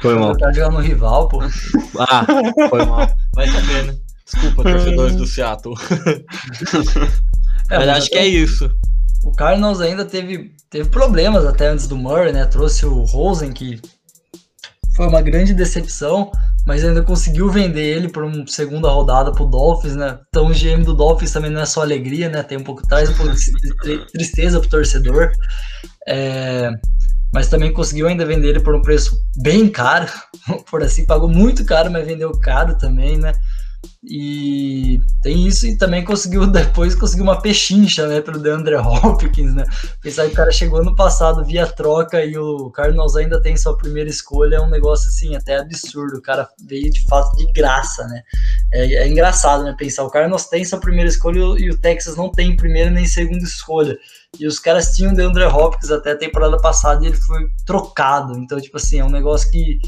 Foi 0.01 0.17
mal. 0.17 0.35
Tá 0.37 0.51
jogando 0.51 0.75
no 0.75 0.79
rival, 0.79 1.27
pô. 1.27 1.41
Ah, 1.99 2.25
foi 2.69 2.85
mal. 2.85 3.09
Vai 3.33 3.47
saber, 3.47 3.85
né? 3.85 3.95
Desculpa, 4.25 4.63
torcedores 4.63 5.15
do 5.15 5.27
Seattle. 5.27 5.75
É, 7.69 7.77
mas, 7.77 7.87
mas 7.87 7.97
acho 7.97 8.09
que 8.09 8.17
é 8.17 8.27
isso. 8.27 8.69
O 9.23 9.31
Cardinals 9.31 9.79
ainda 9.79 10.03
teve, 10.03 10.51
teve 10.69 10.89
problemas 10.89 11.45
até 11.45 11.69
antes 11.69 11.87
do 11.87 11.95
Murray, 11.95 12.33
né? 12.33 12.45
Trouxe 12.45 12.85
o 12.85 13.03
Rosen, 13.03 13.53
que 13.53 13.81
foi 14.95 15.07
uma 15.07 15.21
grande 15.21 15.53
decepção 15.53 16.31
mas 16.65 16.83
ainda 16.83 17.01
conseguiu 17.01 17.49
vender 17.49 17.97
ele 17.97 18.07
por 18.07 18.23
uma 18.23 18.47
segunda 18.47 18.89
rodada 18.89 19.31
pro 19.31 19.45
Dolphins, 19.45 19.95
né? 19.95 20.19
Então 20.29 20.47
o 20.47 20.53
GM 20.53 20.83
do 20.83 20.93
Dolphins 20.93 21.31
também 21.31 21.51
não 21.51 21.61
é 21.61 21.65
só 21.65 21.81
alegria, 21.81 22.29
né? 22.29 22.41
Tem 22.41 22.57
um 22.57 22.63
pouco 22.63 22.87
traz 22.87 23.09
um 23.09 23.13
pouco 23.13 23.33
de 23.33 24.11
tristeza 24.11 24.59
pro 24.59 24.69
torcedor. 24.69 25.31
É, 26.07 26.71
mas 27.33 27.49
também 27.49 27.73
conseguiu 27.73 28.07
ainda 28.07 28.25
vender 28.25 28.49
ele 28.49 28.59
por 28.61 28.75
um 28.75 28.81
preço 28.81 29.17
bem 29.37 29.67
caro, 29.67 30.07
por 30.69 30.81
assim, 30.81 31.05
pagou 31.05 31.27
muito 31.27 31.65
caro, 31.65 31.91
mas 31.91 32.05
vendeu 32.05 32.31
caro 32.39 32.77
também, 32.77 33.17
né? 33.17 33.33
E 34.05 34.99
tem 35.21 35.47
isso, 35.47 35.65
e 35.65 35.77
também 35.77 36.03
conseguiu, 36.03 36.45
depois 36.51 36.93
conseguiu 36.93 37.23
uma 37.23 37.41
pechincha, 37.41 38.05
né, 38.05 38.19
pelo 38.19 38.39
DeAndre 38.39 38.75
Hopkins, 38.75 39.53
né? 39.53 39.63
Pensar 40.01 40.25
que 40.25 40.33
o 40.33 40.35
cara 40.35 40.51
chegou 40.51 40.79
ano 40.79 40.95
passado 40.95 41.45
via 41.45 41.65
troca 41.65 42.23
e 42.23 42.37
o 42.37 42.69
Cardinals 42.71 43.15
ainda 43.15 43.41
tem 43.41 43.55
sua 43.55 43.77
primeira 43.77 44.09
escolha, 44.09 44.57
é 44.57 44.61
um 44.61 44.69
negócio 44.69 45.09
assim, 45.09 45.35
até 45.35 45.57
absurdo. 45.57 46.17
O 46.17 46.21
cara 46.21 46.49
veio 46.67 46.91
de 46.91 47.01
fato 47.07 47.35
de 47.37 47.49
graça, 47.53 48.05
né? 48.07 48.21
É, 48.73 48.93
é 48.95 49.07
engraçado, 49.07 49.63
né? 49.63 49.73
Pensar, 49.77 50.03
o 50.03 50.09
Cardinals 50.09 50.47
tem 50.47 50.65
sua 50.65 50.79
primeira 50.79 51.09
escolha 51.09 51.39
e 51.57 51.69
o 51.69 51.77
Texas 51.77 52.17
não 52.17 52.29
tem 52.29 52.57
primeira 52.57 52.91
nem 52.91 53.05
segunda 53.05 53.43
escolha. 53.43 53.97
E 54.37 54.45
os 54.47 54.59
caras 54.59 54.95
tinham 54.95 55.13
o 55.13 55.15
DeAndre 55.15 55.45
Hopkins 55.45 55.91
até 55.91 56.11
a 56.11 56.17
temporada 56.17 56.57
passada 56.57 57.03
e 57.03 57.07
ele 57.07 57.17
foi 57.17 57.47
trocado. 57.65 58.37
Então, 58.37 58.59
tipo 58.59 58.77
assim, 58.77 58.99
é 58.99 59.05
um 59.05 59.11
negócio 59.11 59.49
que 59.49 59.79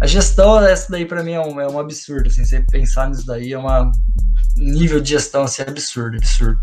a 0.00 0.06
gestão 0.06 0.60
essa 0.60 0.90
daí 0.90 1.04
para 1.04 1.22
mim 1.22 1.32
é 1.32 1.40
um, 1.40 1.60
é 1.60 1.68
um 1.68 1.78
absurdo, 1.78 2.28
assim, 2.28 2.44
você 2.44 2.60
pensar 2.70 3.08
nisso 3.08 3.26
daí 3.26 3.52
é 3.52 3.58
um 3.58 3.92
nível 4.56 5.00
de 5.00 5.10
gestão 5.10 5.42
assim, 5.42 5.62
absurdo, 5.62 6.16
absurdo. 6.16 6.58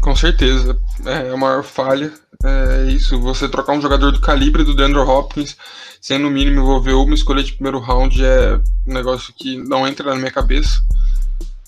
Com 0.00 0.16
certeza, 0.16 0.78
é 1.04 1.30
a 1.30 1.36
maior 1.36 1.62
falha 1.62 2.12
é 2.42 2.90
isso, 2.90 3.20
você 3.20 3.48
trocar 3.48 3.74
um 3.74 3.82
jogador 3.82 4.12
do 4.12 4.20
calibre 4.20 4.64
do 4.64 4.74
Deandre 4.74 4.98
Hopkins 5.00 5.56
sem 6.00 6.18
no 6.18 6.30
mínimo 6.30 6.60
envolver 6.60 6.94
uma 6.94 7.14
escolha 7.14 7.42
de 7.42 7.52
primeiro 7.52 7.78
round 7.78 8.24
é 8.24 8.58
um 8.86 8.94
negócio 8.94 9.34
que 9.36 9.58
não 9.58 9.86
entra 9.86 10.10
na 10.10 10.16
minha 10.16 10.30
cabeça. 10.30 10.80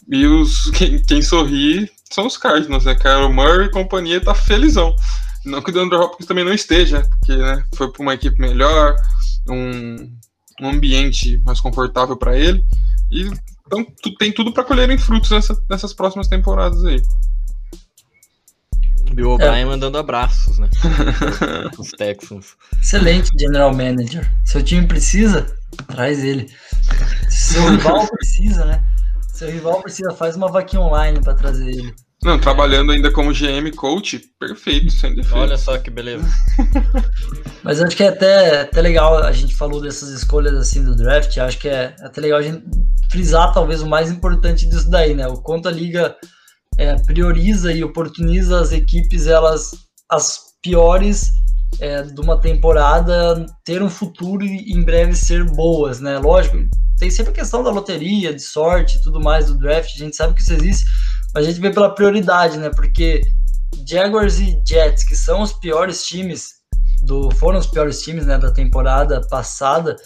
E 0.09 0.27
os 0.27 0.71
quem, 0.73 1.03
quem 1.03 1.21
sorri 1.21 1.91
são 2.11 2.27
os 2.27 2.39
Cardinals, 2.39 2.87
né? 2.87 2.97
O 3.27 3.33
Murray 3.33 3.67
e 3.67 3.71
companhia 3.71 4.21
tá 4.21 4.35
felizão. 4.35 4.97
Não 5.45 5.61
que 5.61 5.69
o 5.69 5.73
Deandre 5.73 5.99
Hopkins 5.99 6.27
também 6.27 6.45
não 6.45 6.55
esteja, 6.55 7.03
porque 7.03 7.37
né, 7.37 7.63
foi 7.75 7.93
para 7.93 8.03
uma 8.03 8.15
equipe 8.15 8.41
melhor, 8.41 8.97
um, 9.49 10.11
um 10.61 10.71
ambiente 10.71 11.41
mais 11.45 11.61
confortável 11.61 12.17
para 12.17 12.37
ele. 12.37 12.65
E 13.11 13.31
então 13.67 13.85
tu, 14.03 14.15
tem 14.17 14.33
tudo 14.33 14.53
para 14.53 14.65
colherem 14.65 14.99
frutos 14.99 15.31
nessa, 15.31 15.57
nessas 15.69 15.95
próximas 15.95 16.29
temporadas 16.29 16.85
aí. 16.85 17.03
Bill 19.15 19.31
O'Brien 19.31 19.63
é. 19.63 19.65
mandando 19.65 19.99
abraços, 19.99 20.59
né? 20.59 20.69
Os 21.79 21.91
Texans. 21.91 22.57
Excelente 22.81 23.31
general 23.39 23.75
manager. 23.75 24.31
Seu 24.45 24.63
time 24.63 24.87
precisa, 24.87 25.47
traz 25.89 26.25
ele. 26.25 26.51
Seu 27.29 27.71
rival 27.71 28.07
precisa, 28.09 28.65
né? 28.65 28.83
Seu 29.33 29.51
rival 29.51 29.83
precisa, 29.83 30.13
faz 30.13 30.37
uma 30.37 30.51
vaquinha 30.51 30.81
online 30.81 31.21
para 31.21 31.35
trazer 31.35 31.69
ele. 31.69 31.95
Não, 32.23 32.39
trabalhando 32.39 32.93
ainda 32.93 33.11
como 33.11 33.33
GM 33.33 33.71
coach, 33.75 34.21
perfeito, 34.39 34.93
sem 34.93 35.15
defeito. 35.15 35.37
Olha 35.37 35.57
só 35.57 35.77
que 35.77 35.91
beleza. 35.91 36.29
Mas 37.65 37.81
acho 37.81 37.97
que 37.97 38.05
é 38.05 38.09
até, 38.09 38.61
até 38.61 38.81
legal, 38.81 39.19
a 39.19 39.33
gente 39.33 39.55
falou 39.55 39.81
dessas 39.81 40.09
escolhas 40.11 40.55
assim 40.55 40.85
do 40.85 40.95
draft, 40.95 41.37
acho 41.39 41.59
que 41.59 41.69
é 41.69 41.97
até 42.01 42.21
legal 42.21 42.39
a 42.39 42.43
gente 42.43 42.63
frisar 43.11 43.53
talvez 43.53 43.83
o 43.83 43.89
mais 43.89 44.11
importante 44.11 44.69
disso 44.69 44.89
daí, 44.89 45.15
né? 45.15 45.27
O 45.27 45.35
quanto 45.35 45.69
a 45.69 45.73
liga 45.73 46.15
é, 46.79 46.95
prioriza 47.03 47.73
e 47.73 47.83
oportuniza 47.83 48.61
as 48.61 48.71
equipes, 48.71 49.27
elas 49.27 49.73
as 50.11 50.53
piores 50.63 51.29
é, 51.81 52.03
de 52.03 52.21
uma 52.21 52.41
temporada 52.41 53.45
ter 53.65 53.83
um 53.83 53.91
futuro 53.91 54.45
e 54.45 54.73
em 54.73 54.83
breve 54.83 55.15
ser 55.15 55.45
boas, 55.45 56.01
né? 56.01 56.19
Lógico, 56.19 56.59
tem 56.99 57.11
sempre 57.11 57.33
a 57.33 57.37
questão 57.37 57.65
da 57.65 57.71
loteria, 57.71 58.33
de 58.33 58.43
sorte 58.43 58.99
e 58.99 59.03
tudo 59.03 59.21
mais 59.21 59.47
do 59.47 59.59
draft, 59.59 59.91
a 59.95 59.99
gente 59.99 60.15
sabe 60.15 60.35
que 60.35 60.43
isso 60.43 60.53
existe, 60.53 60.85
a 61.35 61.43
gente 61.43 61.61
vê 61.61 61.71
pela 61.71 61.95
prioridade, 61.95 62.59
né? 62.59 62.71
Porque 62.71 63.23
Jaguars 63.87 64.39
e 64.39 64.61
Jets, 64.67 65.05
que 65.05 65.17
são 65.17 65.43
os 65.43 65.53
piores 65.53 66.05
times 66.05 66.63
do 67.03 67.31
foram 67.33 67.59
os 67.59 67.67
piores 67.67 68.01
times 68.01 68.27
né, 68.27 68.39
da 68.39 68.51
temporada 68.53 69.21
passada, 69.29 69.97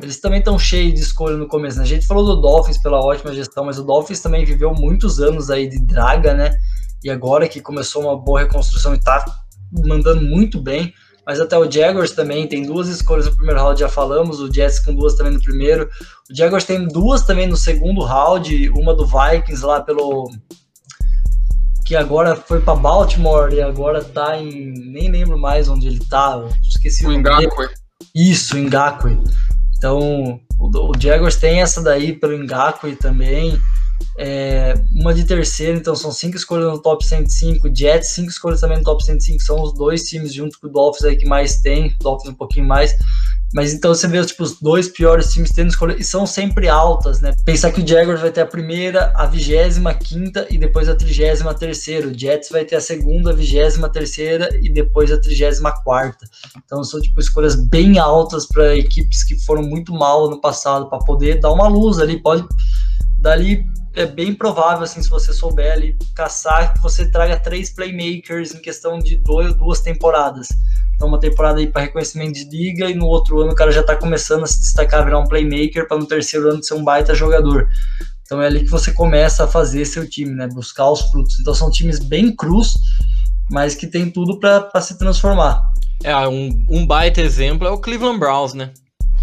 eles 0.00 0.20
também 0.20 0.38
estão 0.38 0.58
cheios 0.58 0.94
de 0.94 1.00
escolha 1.00 1.36
no 1.36 1.48
começo. 1.48 1.76
Né? 1.76 1.84
A 1.84 1.86
gente 1.86 2.06
falou 2.06 2.24
do 2.24 2.40
Dolphins 2.40 2.78
pela 2.78 2.98
ótima 2.98 3.34
gestão, 3.34 3.64
mas 3.64 3.78
o 3.78 3.84
Dolphins 3.84 4.20
também 4.20 4.44
viveu 4.44 4.72
muitos 4.72 5.20
anos 5.20 5.50
aí 5.50 5.68
de 5.68 5.78
draga, 5.78 6.34
né? 6.34 6.56
E 7.04 7.10
agora 7.10 7.48
que 7.48 7.60
começou 7.60 8.02
uma 8.02 8.16
boa 8.16 8.40
reconstrução 8.40 8.94
e 8.94 9.00
tá 9.00 9.24
mandando 9.84 10.22
muito 10.22 10.60
bem. 10.60 10.94
Mas 11.26 11.40
até 11.40 11.58
o 11.58 11.70
Jaguars 11.70 12.12
também 12.12 12.46
tem 12.46 12.64
duas 12.64 12.88
escolhas 12.88 13.26
no 13.26 13.36
primeiro 13.36 13.60
round, 13.60 13.80
já 13.80 13.88
falamos. 13.88 14.40
O 14.40 14.52
Jets 14.52 14.78
com 14.78 14.94
duas 14.94 15.14
também 15.14 15.32
no 15.32 15.42
primeiro. 15.42 15.90
O 16.30 16.34
Jaguars 16.34 16.64
tem 16.64 16.86
duas 16.86 17.22
também 17.22 17.48
no 17.48 17.56
segundo 17.56 18.00
round, 18.02 18.70
uma 18.70 18.94
do 18.94 19.04
Vikings 19.04 19.64
lá 19.64 19.80
pelo 19.80 20.30
que 21.86 21.94
agora 21.94 22.34
foi 22.34 22.60
para 22.60 22.74
Baltimore 22.74 23.54
e 23.54 23.62
agora 23.62 24.02
tá 24.02 24.36
em. 24.36 24.72
Nem 24.72 25.08
lembro 25.08 25.38
mais 25.38 25.68
onde 25.68 25.86
ele 25.86 26.00
tá. 26.00 26.44
Esqueci 26.68 27.06
o, 27.06 27.10
o 27.10 27.18
Ngakwe. 27.18 27.68
Isso, 28.12 28.58
Ngakwe. 28.58 29.16
Então, 29.78 30.40
o, 30.58 30.90
o 30.90 30.92
Jaguars 31.00 31.36
tem 31.36 31.62
essa 31.62 31.80
daí 31.80 32.12
pelo 32.12 32.36
Ngakwe 32.36 32.96
também. 32.96 33.58
É, 34.18 34.74
uma 34.94 35.14
de 35.14 35.24
terceiro, 35.24 35.78
então 35.78 35.94
são 35.94 36.10
cinco 36.10 36.36
escolhas 36.36 36.70
no 36.70 36.82
top 36.82 37.04
105, 37.04 37.74
Jets, 37.74 38.08
cinco 38.08 38.30
escolhas 38.30 38.60
também 38.60 38.78
no 38.78 38.84
top 38.84 39.02
105, 39.02 39.42
são 39.42 39.62
os 39.62 39.72
dois 39.72 40.02
times 40.04 40.34
junto 40.34 40.60
com 40.60 40.66
o 40.66 40.70
Dolphins 40.70 41.04
aí 41.04 41.16
que 41.16 41.26
mais 41.26 41.60
tem, 41.60 41.94
Dolphins 42.00 42.30
um 42.30 42.34
pouquinho 42.34 42.66
mais, 42.66 42.94
mas 43.54 43.72
então 43.72 43.94
você 43.94 44.08
vê 44.08 44.24
tipo, 44.24 44.42
os 44.42 44.60
dois 44.60 44.88
piores 44.88 45.32
times 45.32 45.50
tendo 45.52 45.70
escolha 45.70 45.96
e 45.98 46.04
são 46.04 46.26
sempre 46.26 46.68
altas, 46.68 47.20
né? 47.20 47.32
Pensar 47.44 47.70
que 47.70 47.80
o 47.80 47.86
Jaguars 47.86 48.20
vai 48.20 48.30
ter 48.30 48.40
a 48.40 48.46
primeira, 48.46 49.12
a 49.14 49.26
vigésima 49.26 49.94
quinta 49.94 50.46
e 50.50 50.58
depois 50.58 50.88
a 50.88 50.94
trigésima 50.94 51.54
terceira. 51.54 52.08
O 52.08 52.18
Jets 52.18 52.50
vai 52.50 52.64
ter 52.64 52.76
a 52.76 52.80
segunda, 52.80 53.30
a 53.30 53.34
vigésima 53.34 53.88
terceira 53.88 54.48
e 54.60 54.68
depois 54.68 55.12
a 55.12 55.20
trigésima 55.20 55.72
quarta. 55.82 56.26
Então 56.64 56.82
são 56.82 57.00
tipo 57.00 57.20
escolhas 57.20 57.54
bem 57.54 57.98
altas 57.98 58.46
para 58.46 58.76
equipes 58.76 59.24
que 59.24 59.38
foram 59.44 59.62
muito 59.62 59.92
mal 59.92 60.28
no 60.28 60.40
passado 60.40 60.88
para 60.88 60.98
poder 60.98 61.40
dar 61.40 61.52
uma 61.52 61.68
luz 61.68 61.98
ali. 61.98 62.20
Pode 62.20 62.44
dali 63.18 63.64
é 63.96 64.04
bem 64.04 64.34
provável, 64.34 64.84
assim, 64.84 65.02
se 65.02 65.08
você 65.08 65.32
souber 65.32 65.72
ali 65.72 65.96
caçar, 66.14 66.74
que 66.74 66.82
você 66.82 67.10
traga 67.10 67.40
três 67.40 67.70
playmakers 67.70 68.54
em 68.54 68.60
questão 68.60 68.98
de 68.98 69.16
dois, 69.16 69.54
duas 69.54 69.80
temporadas. 69.80 70.48
Então, 70.94 71.08
uma 71.08 71.18
temporada 71.18 71.58
aí 71.58 71.66
para 71.66 71.82
reconhecimento 71.82 72.34
de 72.34 72.44
liga 72.44 72.90
e 72.90 72.94
no 72.94 73.06
outro 73.06 73.40
ano 73.40 73.52
o 73.52 73.54
cara 73.54 73.72
já 73.72 73.80
está 73.80 73.96
começando 73.96 74.44
a 74.44 74.46
se 74.46 74.60
destacar, 74.60 75.02
virar 75.02 75.18
um 75.18 75.26
playmaker, 75.26 75.88
para 75.88 75.96
no 75.96 76.06
terceiro 76.06 76.50
ano 76.50 76.62
ser 76.62 76.74
um 76.74 76.84
baita 76.84 77.14
jogador. 77.14 77.68
Então, 78.22 78.42
é 78.42 78.46
ali 78.46 78.64
que 78.64 78.70
você 78.70 78.92
começa 78.92 79.44
a 79.44 79.48
fazer 79.48 79.84
seu 79.86 80.08
time, 80.08 80.34
né? 80.34 80.46
Buscar 80.46 80.90
os 80.90 81.00
frutos. 81.10 81.40
Então, 81.40 81.54
são 81.54 81.70
times 81.70 81.98
bem 81.98 82.34
crus, 82.34 82.74
mas 83.50 83.74
que 83.74 83.86
tem 83.86 84.10
tudo 84.10 84.38
para 84.38 84.80
se 84.80 84.98
transformar. 84.98 85.62
É, 86.04 86.16
um, 86.28 86.66
um 86.68 86.86
baita 86.86 87.22
exemplo 87.22 87.66
é 87.66 87.70
o 87.70 87.78
Cleveland 87.78 88.18
Browns, 88.18 88.52
né? 88.52 88.72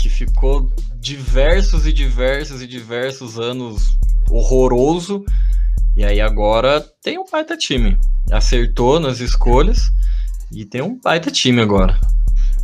Que 0.03 0.09
ficou 0.09 0.69
diversos 0.99 1.87
e 1.87 1.93
diversos 1.93 2.61
e 2.61 2.67
diversos 2.67 3.39
anos 3.39 3.97
horroroso. 4.29 5.23
E 5.95 6.03
aí 6.03 6.19
agora 6.19 6.81
tem 7.01 7.17
um 7.17 7.23
baita 7.31 7.55
time. 7.55 7.97
Acertou 8.29 8.99
nas 8.99 9.21
escolhas 9.21 9.89
e 10.51 10.65
tem 10.65 10.81
um 10.81 10.99
baita 10.99 11.31
time 11.31 11.61
agora. 11.61 11.97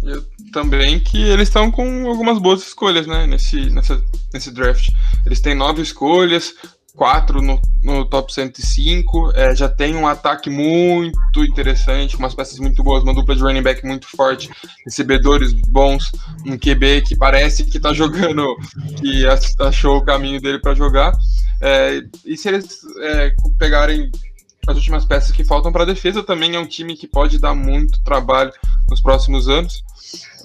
Eu, 0.03 0.21
também 0.51 0.99
que 0.99 1.17
eles 1.17 1.47
estão 1.47 1.71
com 1.71 2.09
algumas 2.09 2.39
boas 2.39 2.61
escolhas, 2.61 3.07
né? 3.07 3.25
Nesse, 3.25 3.69
nessa, 3.69 4.03
nesse 4.33 4.51
draft. 4.51 4.89
Eles 5.25 5.39
têm 5.39 5.55
nove 5.55 5.81
escolhas, 5.81 6.53
quatro 6.95 7.41
no, 7.41 7.59
no 7.83 8.05
top 8.05 8.33
105. 8.33 9.31
É, 9.35 9.55
já 9.55 9.69
tem 9.69 9.95
um 9.95 10.07
ataque 10.07 10.49
muito 10.49 11.43
interessante, 11.43 12.17
umas 12.17 12.33
peças 12.33 12.59
muito 12.59 12.83
boas, 12.83 13.03
uma 13.03 13.13
dupla 13.13 13.35
de 13.35 13.41
running 13.41 13.61
back 13.61 13.85
muito 13.85 14.07
forte, 14.07 14.49
recebedores 14.85 15.53
bons, 15.53 16.11
um 16.45 16.57
QB 16.57 17.01
que 17.01 17.15
parece 17.15 17.65
que 17.65 17.79
tá 17.79 17.93
jogando, 17.93 18.55
que 18.97 19.25
achou 19.59 19.97
o 19.97 20.05
caminho 20.05 20.41
dele 20.41 20.59
para 20.59 20.75
jogar. 20.75 21.13
É, 21.61 22.01
e 22.25 22.37
se 22.37 22.47
eles 22.47 22.79
é, 23.01 23.33
pegarem 23.57 24.09
as 24.67 24.75
últimas 24.75 25.05
peças 25.05 25.31
que 25.31 25.43
faltam 25.43 25.71
para 25.71 25.83
a 25.83 25.87
defesa, 25.87 26.21
também 26.21 26.55
é 26.55 26.59
um 26.59 26.65
time 26.65 26.95
que 26.95 27.07
pode 27.07 27.39
dar 27.39 27.55
muito 27.55 28.01
trabalho 28.03 28.51
nos 28.89 29.01
próximos 29.01 29.47
anos. 29.47 29.83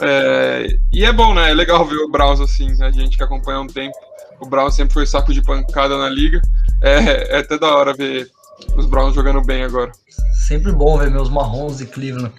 É, 0.00 0.78
e 0.92 1.04
é 1.04 1.12
bom, 1.12 1.35
né? 1.35 1.50
É 1.50 1.54
legal 1.54 1.85
ver 1.85 1.96
o 1.96 2.11
Browns 2.11 2.40
assim, 2.40 2.83
a 2.83 2.90
gente 2.90 3.16
que 3.16 3.22
acompanha 3.22 3.59
há 3.59 3.62
um 3.62 3.66
tempo 3.66 3.96
o 4.40 4.47
Browns 4.47 4.75
sempre 4.75 4.94
foi 4.94 5.07
saco 5.07 5.33
de 5.33 5.42
pancada 5.42 5.97
na 5.97 6.09
liga. 6.09 6.40
É, 6.83 7.37
é 7.37 7.38
até 7.38 7.59
da 7.59 7.75
hora 7.75 7.94
ver 7.94 8.31
os 8.77 8.87
Browns 8.87 9.14
jogando 9.14 9.42
bem 9.42 9.62
agora. 9.62 9.92
Sempre 10.47 10.73
bom 10.73 10.99
ver 10.99 11.11
meus 11.11 11.31
marrons 11.31 11.79
de 11.79 11.87
Cleveland 11.87 12.33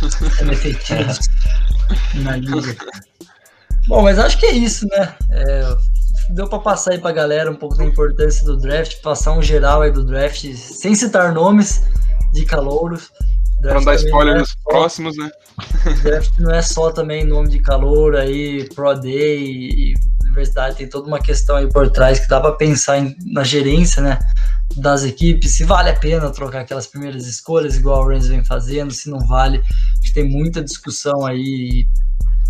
sendo 0.36 0.52
efetivos 0.52 1.18
na 2.14 2.36
liga. 2.36 2.76
Bom, 3.88 4.02
mas 4.02 4.18
acho 4.18 4.38
que 4.38 4.46
é 4.46 4.52
isso, 4.52 4.86
né? 4.88 5.14
É, 5.30 5.76
deu 6.30 6.48
para 6.48 6.58
passar 6.58 6.92
aí 6.92 6.98
para 6.98 7.12
galera 7.12 7.50
um 7.50 7.54
pouco 7.54 7.76
da 7.76 7.84
importância 7.84 8.44
do 8.44 8.56
draft, 8.56 9.00
passar 9.00 9.32
um 9.32 9.42
geral 9.42 9.82
aí 9.82 9.92
do 9.92 10.04
draft, 10.04 10.44
sem 10.54 10.94
citar 10.94 11.32
nomes 11.32 11.82
de 12.32 12.44
calouros. 12.44 13.10
Para 13.62 13.74
não 13.74 13.84
dar 13.84 13.94
spoiler 13.94 14.36
é 14.36 14.38
nos 14.40 14.50
só, 14.50 14.70
próximos, 14.70 15.16
né? 15.16 15.30
Draft 16.02 16.32
não 16.38 16.50
é 16.50 16.62
só 16.62 16.90
também 16.90 17.24
nome 17.24 17.48
de 17.48 17.60
calor 17.60 18.16
aí, 18.16 18.68
Pro 18.74 18.94
Day 18.94 19.44
e 19.44 19.94
universidade 20.36 20.76
tem 20.76 20.88
toda 20.88 21.08
uma 21.08 21.18
questão 21.18 21.56
aí 21.56 21.68
por 21.68 21.90
trás 21.90 22.20
que 22.20 22.28
dá 22.28 22.40
para 22.40 22.52
pensar 22.52 22.98
em, 22.98 23.16
na 23.32 23.42
gerência, 23.42 24.02
né, 24.02 24.18
das 24.76 25.04
equipes, 25.04 25.56
se 25.56 25.64
vale 25.64 25.90
a 25.90 25.94
pena 25.94 26.30
trocar 26.30 26.60
aquelas 26.60 26.86
primeiras 26.86 27.26
escolhas 27.26 27.76
igual 27.76 28.02
o 28.02 28.08
Rams 28.08 28.28
vem 28.28 28.44
fazendo, 28.44 28.92
se 28.92 29.08
não 29.08 29.20
vale. 29.20 29.62
Tem 30.12 30.28
muita 30.28 30.62
discussão 30.62 31.24
aí, 31.24 31.86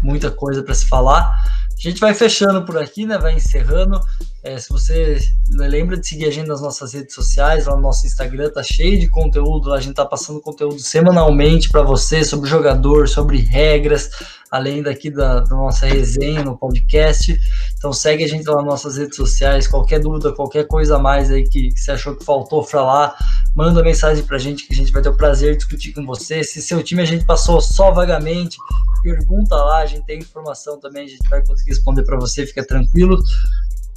muita 0.02 0.30
coisa 0.30 0.62
para 0.62 0.74
se 0.74 0.86
falar. 0.86 1.30
A 1.78 1.80
gente 1.88 2.00
vai 2.00 2.14
fechando 2.14 2.64
por 2.64 2.78
aqui, 2.78 3.04
né? 3.04 3.18
Vai 3.18 3.34
encerrando. 3.34 4.00
É, 4.42 4.56
se 4.58 4.70
você 4.70 5.18
lembra 5.50 5.98
de 5.98 6.06
seguir 6.06 6.26
a 6.26 6.30
gente 6.30 6.46
nas 6.46 6.62
nossas 6.62 6.94
redes 6.94 7.14
sociais, 7.14 7.66
lá 7.66 7.76
no 7.76 7.82
nosso 7.82 8.06
Instagram 8.06 8.50
tá 8.50 8.62
cheio 8.62 8.98
de 8.98 9.08
conteúdo. 9.08 9.74
A 9.74 9.80
gente 9.80 9.94
tá 9.94 10.06
passando 10.06 10.40
conteúdo 10.40 10.78
semanalmente 10.78 11.68
para 11.68 11.82
você 11.82 12.24
sobre 12.24 12.48
jogador, 12.48 13.08
sobre 13.08 13.38
regras, 13.38 14.08
além 14.50 14.82
daqui 14.82 15.10
da, 15.10 15.40
da, 15.40 15.54
nossa 15.54 15.84
resenha 15.84 16.42
no 16.42 16.56
podcast. 16.56 17.38
Então 17.76 17.92
segue 17.92 18.24
a 18.24 18.28
gente 18.28 18.46
lá 18.46 18.56
nas 18.56 18.64
nossas 18.64 18.96
redes 18.96 19.16
sociais. 19.16 19.68
Qualquer 19.68 20.00
dúvida, 20.00 20.32
qualquer 20.32 20.66
coisa 20.66 20.96
a 20.96 20.98
mais 20.98 21.30
aí 21.30 21.46
que, 21.46 21.68
que 21.68 21.80
você 21.80 21.90
achou 21.90 22.16
que 22.16 22.24
faltou 22.24 22.66
lá, 22.72 23.14
manda 23.56 23.82
mensagem 23.82 24.22
para 24.22 24.36
a 24.36 24.38
gente 24.38 24.66
que 24.66 24.74
a 24.74 24.76
gente 24.76 24.92
vai 24.92 25.00
ter 25.00 25.08
o 25.08 25.16
prazer 25.16 25.52
de 25.52 25.56
discutir 25.56 25.94
com 25.94 26.04
você. 26.04 26.44
Se 26.44 26.60
seu 26.60 26.82
time 26.82 27.00
a 27.00 27.06
gente 27.06 27.24
passou 27.24 27.58
só 27.58 27.90
vagamente, 27.90 28.58
pergunta 29.02 29.56
lá, 29.56 29.78
a 29.78 29.86
gente 29.86 30.04
tem 30.04 30.18
informação 30.18 30.78
também, 30.78 31.06
a 31.06 31.08
gente 31.08 31.26
vai 31.30 31.42
conseguir 31.42 31.70
responder 31.70 32.04
para 32.04 32.18
você, 32.18 32.46
fica 32.46 32.64
tranquilo. 32.66 33.18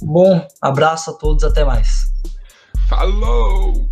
Bom, 0.00 0.48
abraço 0.62 1.10
a 1.10 1.12
todos, 1.12 1.44
até 1.44 1.62
mais. 1.62 2.10
Falou! 2.88 3.86